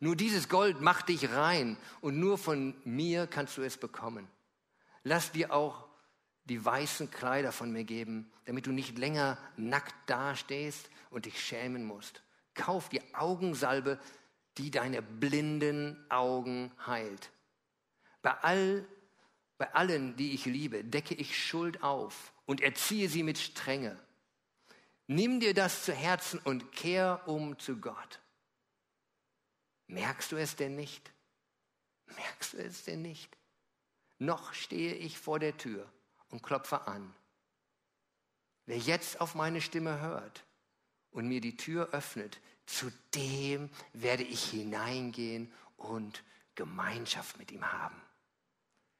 [0.00, 4.26] Nur dieses Gold macht dich rein und nur von mir kannst du es bekommen.
[5.04, 5.86] Lass dir auch
[6.44, 11.84] die weißen Kleider von mir geben, damit du nicht länger nackt dastehst und dich schämen
[11.84, 12.22] musst.
[12.54, 13.98] Kauf die Augensalbe,
[14.58, 17.30] die deine blinden Augen heilt.
[18.20, 18.86] Bei, all,
[19.58, 23.98] bei allen, die ich liebe, decke ich Schuld auf und erziehe sie mit Strenge.
[25.06, 28.20] Nimm dir das zu Herzen und kehr um zu Gott.
[29.86, 31.12] Merkst du es denn nicht?
[32.06, 33.36] Merkst du es denn nicht?
[34.18, 35.90] Noch stehe ich vor der Tür
[36.30, 37.14] und klopfe an.
[38.66, 40.44] Wer jetzt auf meine Stimme hört
[41.12, 46.22] und mir die Tür öffnet, zu dem werde ich hineingehen und
[46.54, 48.00] Gemeinschaft mit ihm haben.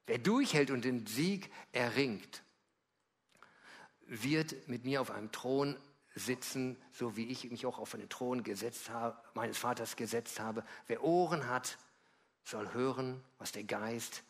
[0.07, 2.43] Wer durchhält und den Sieg erringt,
[4.07, 5.77] wird mit mir auf einem Thron
[6.15, 10.65] sitzen, so wie ich mich auch auf einen Thron gesetzt habe, meines Vaters gesetzt habe.
[10.87, 11.79] Wer Ohren hat,
[12.45, 14.23] soll hören, was der Geist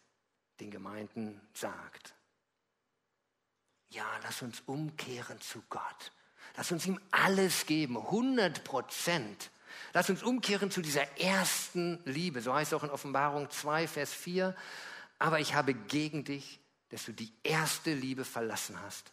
[0.60, 2.14] den Gemeinden sagt.
[3.90, 6.12] Ja, lass uns umkehren zu Gott.
[6.56, 9.50] Lass uns ihm alles geben, 100 Prozent.
[9.94, 12.40] Lass uns umkehren zu dieser ersten Liebe.
[12.40, 14.54] So heißt es auch in Offenbarung 2, Vers 4.
[15.18, 19.12] Aber ich habe gegen dich, dass du die erste Liebe verlassen hast.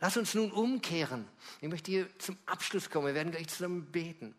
[0.00, 1.26] Lass uns nun umkehren.
[1.60, 3.06] Ich möchte hier zum Abschluss kommen.
[3.06, 4.34] Wir werden gleich zusammen beten.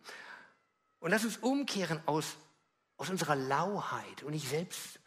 [0.99, 2.35] Und lass uns umkehren aus,
[2.97, 4.23] aus unserer Lauheit.
[4.23, 4.99] Und ich selbst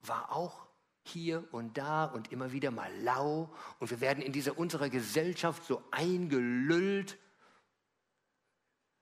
[0.00, 0.67] war auch
[1.08, 5.64] hier und da und immer wieder mal lau und wir werden in dieser unserer Gesellschaft
[5.64, 7.18] so eingelüllt,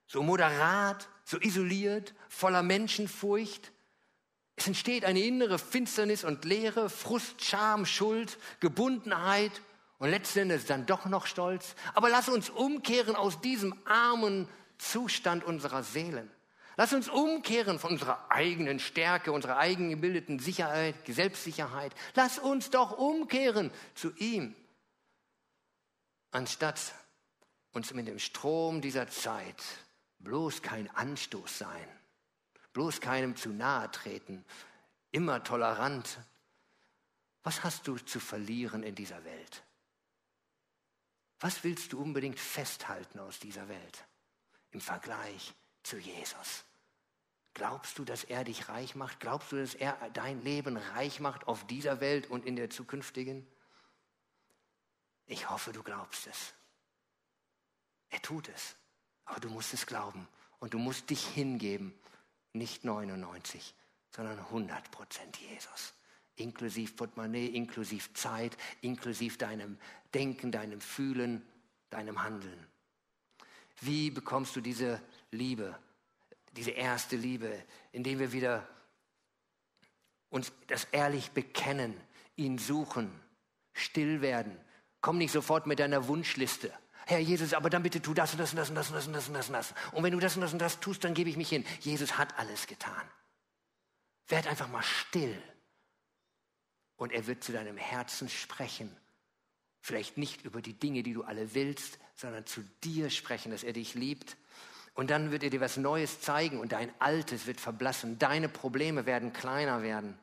[0.07, 3.73] so moderat, so isoliert, voller Menschenfurcht.
[4.55, 9.61] Es entsteht eine innere Finsternis und Leere, Frust, Scham, Schuld, Gebundenheit
[9.99, 11.75] und letztendlich dann doch noch Stolz.
[11.95, 14.49] Aber lass uns umkehren aus diesem armen
[14.79, 16.31] Zustand unserer Seelen.
[16.77, 21.95] Lass uns umkehren von unserer eigenen Stärke, unserer eigenen gebildeten Sicherheit, Selbstsicherheit.
[22.15, 24.55] Lass uns doch umkehren zu ihm,
[26.33, 26.93] anstatt
[27.73, 29.63] uns mit dem Strom dieser Zeit
[30.19, 32.01] bloß kein Anstoß sein,
[32.75, 34.45] bloß keinem zu nahe treten,
[35.13, 36.19] immer tolerant.
[37.43, 39.63] Was hast du zu verlieren in dieser Welt?
[41.41, 44.05] Was willst du unbedingt festhalten aus dieser Welt
[44.73, 46.66] im Vergleich zu Jesus?
[47.57, 49.19] Glaubst du, dass er dich reich macht?
[49.19, 53.47] Glaubst du, dass er dein Leben reich macht auf dieser Welt und in der zukünftigen?
[55.25, 56.53] Ich hoffe, du glaubst es.
[58.11, 58.77] Er tut es.
[59.25, 60.29] Aber du musst es glauben
[60.59, 61.95] Und du musst dich hingeben,
[62.53, 63.75] nicht 99,
[64.11, 65.95] sondern 100 Prozent Jesus.
[66.35, 69.79] Inklusiv Portemonnaie, inklusiv Zeit, inklusiv deinem
[70.13, 71.43] Denken, deinem Fühlen,
[71.89, 72.67] deinem Handeln.
[73.81, 75.01] Wie bekommst du diese
[75.31, 75.79] Liebe,
[76.57, 78.67] diese erste Liebe, indem wir wieder
[80.29, 81.95] uns das ehrlich bekennen,
[82.35, 83.11] ihn suchen,
[83.73, 84.59] still werden.
[85.01, 86.73] Komm nicht sofort mit deiner Wunschliste.
[87.07, 89.07] Herr Jesus, aber dann bitte tu das und das und das und das und das
[89.07, 89.75] und das und das und das.
[89.93, 91.65] Und wenn du das und das und das tust, dann gebe ich mich hin.
[91.81, 93.09] Jesus hat alles getan.
[94.27, 95.41] Werd einfach mal still.
[96.97, 98.95] Und er wird zu deinem Herzen sprechen.
[99.81, 103.73] Vielleicht nicht über die Dinge, die du alle willst, sondern zu dir sprechen, dass er
[103.73, 104.37] dich liebt.
[104.97, 108.19] Und dann wird er dir was Neues zeigen und dein Altes wird verblassen.
[108.19, 110.19] Deine Probleme werden kleiner werden.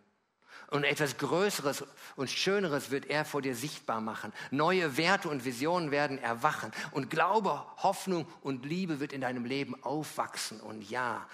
[0.71, 1.83] Und etwas Größeres
[2.15, 4.33] und Schöneres wird er vor dir sichtbar machen.
[4.49, 6.71] Neue Werte und Visionen werden erwachen.
[6.89, 10.59] Und Glaube, Hoffnung und Liebe wird in deinem Leben aufwachsen.
[10.59, 11.29] Und ja,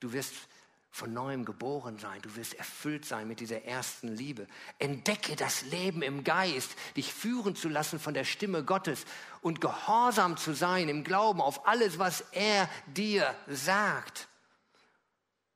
[0.00, 0.34] du wirst
[0.94, 2.22] von neuem geboren sein.
[2.22, 4.46] Du wirst erfüllt sein mit dieser ersten Liebe.
[4.78, 9.04] Entdecke das Leben im Geist, dich führen zu lassen von der Stimme Gottes
[9.40, 14.28] und gehorsam zu sein im Glauben auf alles, was er dir sagt.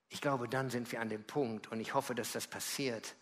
[0.09, 3.15] Ich glaube, dann sind wir an dem Punkt und ich hoffe, dass das passiert.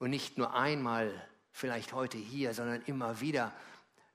[0.00, 1.12] Und nicht nur einmal,
[1.52, 3.52] vielleicht heute hier, sondern immer wieder,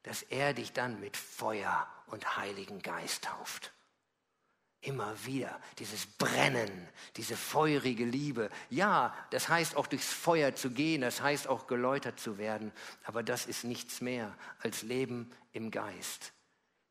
[0.03, 3.71] dass er dich dann mit Feuer und Heiligen Geist tauft.
[4.81, 8.49] Immer wieder dieses Brennen, diese feurige Liebe.
[8.71, 12.71] Ja, das heißt auch durchs Feuer zu gehen, das heißt auch geläutert zu werden.
[13.03, 16.33] Aber das ist nichts mehr als Leben im Geist.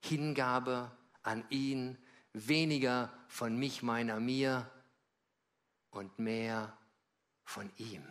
[0.05, 1.99] Hingabe an ihn,
[2.33, 4.71] weniger von mich, meiner, mir
[5.91, 6.77] und mehr
[7.43, 8.07] von ihm.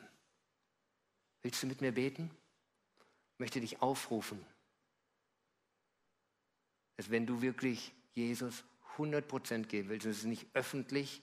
[1.41, 2.29] Willst du mit mir beten?
[3.33, 4.45] Ich möchte dich aufrufen,
[6.97, 8.65] dass wenn du wirklich Jesus
[8.97, 10.05] 100% geben willst.
[10.05, 11.21] Das ist nicht öffentlich,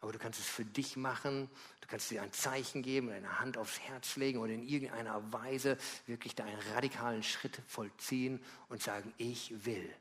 [0.00, 1.50] aber du kannst es für dich machen.
[1.80, 5.76] Du kannst dir ein Zeichen geben, eine Hand aufs Herz legen oder in irgendeiner Weise
[6.06, 9.92] wirklich deinen radikalen Schritt vollziehen und sagen, ich will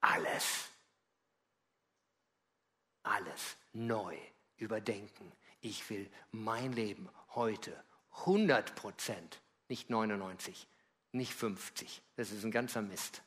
[0.00, 0.68] alles,
[3.02, 4.16] alles neu
[4.56, 5.32] überdenken.
[5.60, 7.82] Ich will mein Leben heute
[8.20, 10.66] 100 Prozent, nicht 99,
[11.12, 12.02] nicht 50.
[12.16, 13.22] Das ist ein ganzer Mist.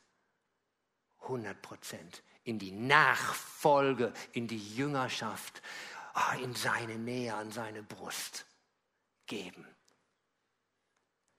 [1.21, 5.61] 100 Prozent in die Nachfolge, in die Jüngerschaft,
[6.13, 8.45] ah, in seine Nähe, an seine Brust
[9.27, 9.67] geben.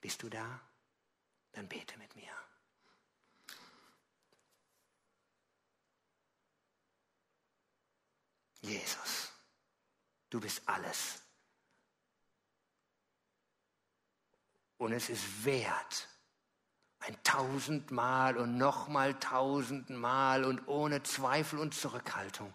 [0.01, 0.61] Bist du da?
[1.53, 2.33] Dann bete mit mir.
[8.63, 9.33] Jesus,
[10.31, 11.21] du bist alles.
[14.79, 16.09] Und es ist wert,
[17.07, 22.53] ein tausendmal und nochmal tausendmal und ohne Zweifel und Zurückhaltung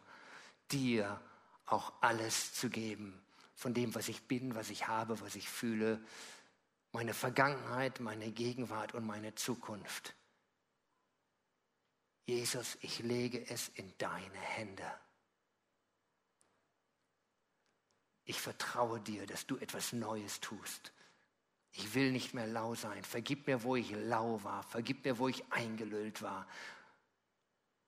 [0.72, 1.20] dir
[1.66, 3.22] auch alles zu geben
[3.56, 6.02] von dem, was ich bin, was ich habe, was ich fühle,
[6.92, 10.16] meine Vergangenheit, meine Gegenwart und meine Zukunft.
[12.26, 15.00] Jesus, ich lege es in deine Hände.
[18.26, 20.92] Ich vertraue dir, dass du etwas Neues tust.
[21.72, 23.04] Ich will nicht mehr lau sein.
[23.04, 24.64] Vergib mir, wo ich lau war.
[24.64, 26.48] Vergib mir, wo ich eingelullt war.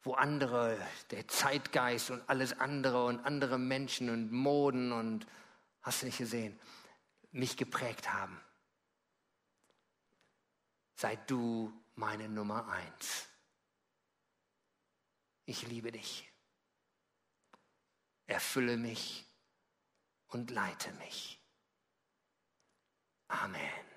[0.04, 0.78] Wo andere,
[1.12, 5.26] der Zeitgeist und alles andere und andere Menschen und Moden und
[5.82, 6.60] hast du nicht gesehen,
[7.32, 8.40] mich geprägt haben.
[10.96, 13.28] Sei du meine Nummer eins.
[15.46, 16.32] Ich liebe dich.
[18.28, 19.26] Erfülle mich
[20.28, 21.39] und leite mich.
[23.32, 23.89] Amen.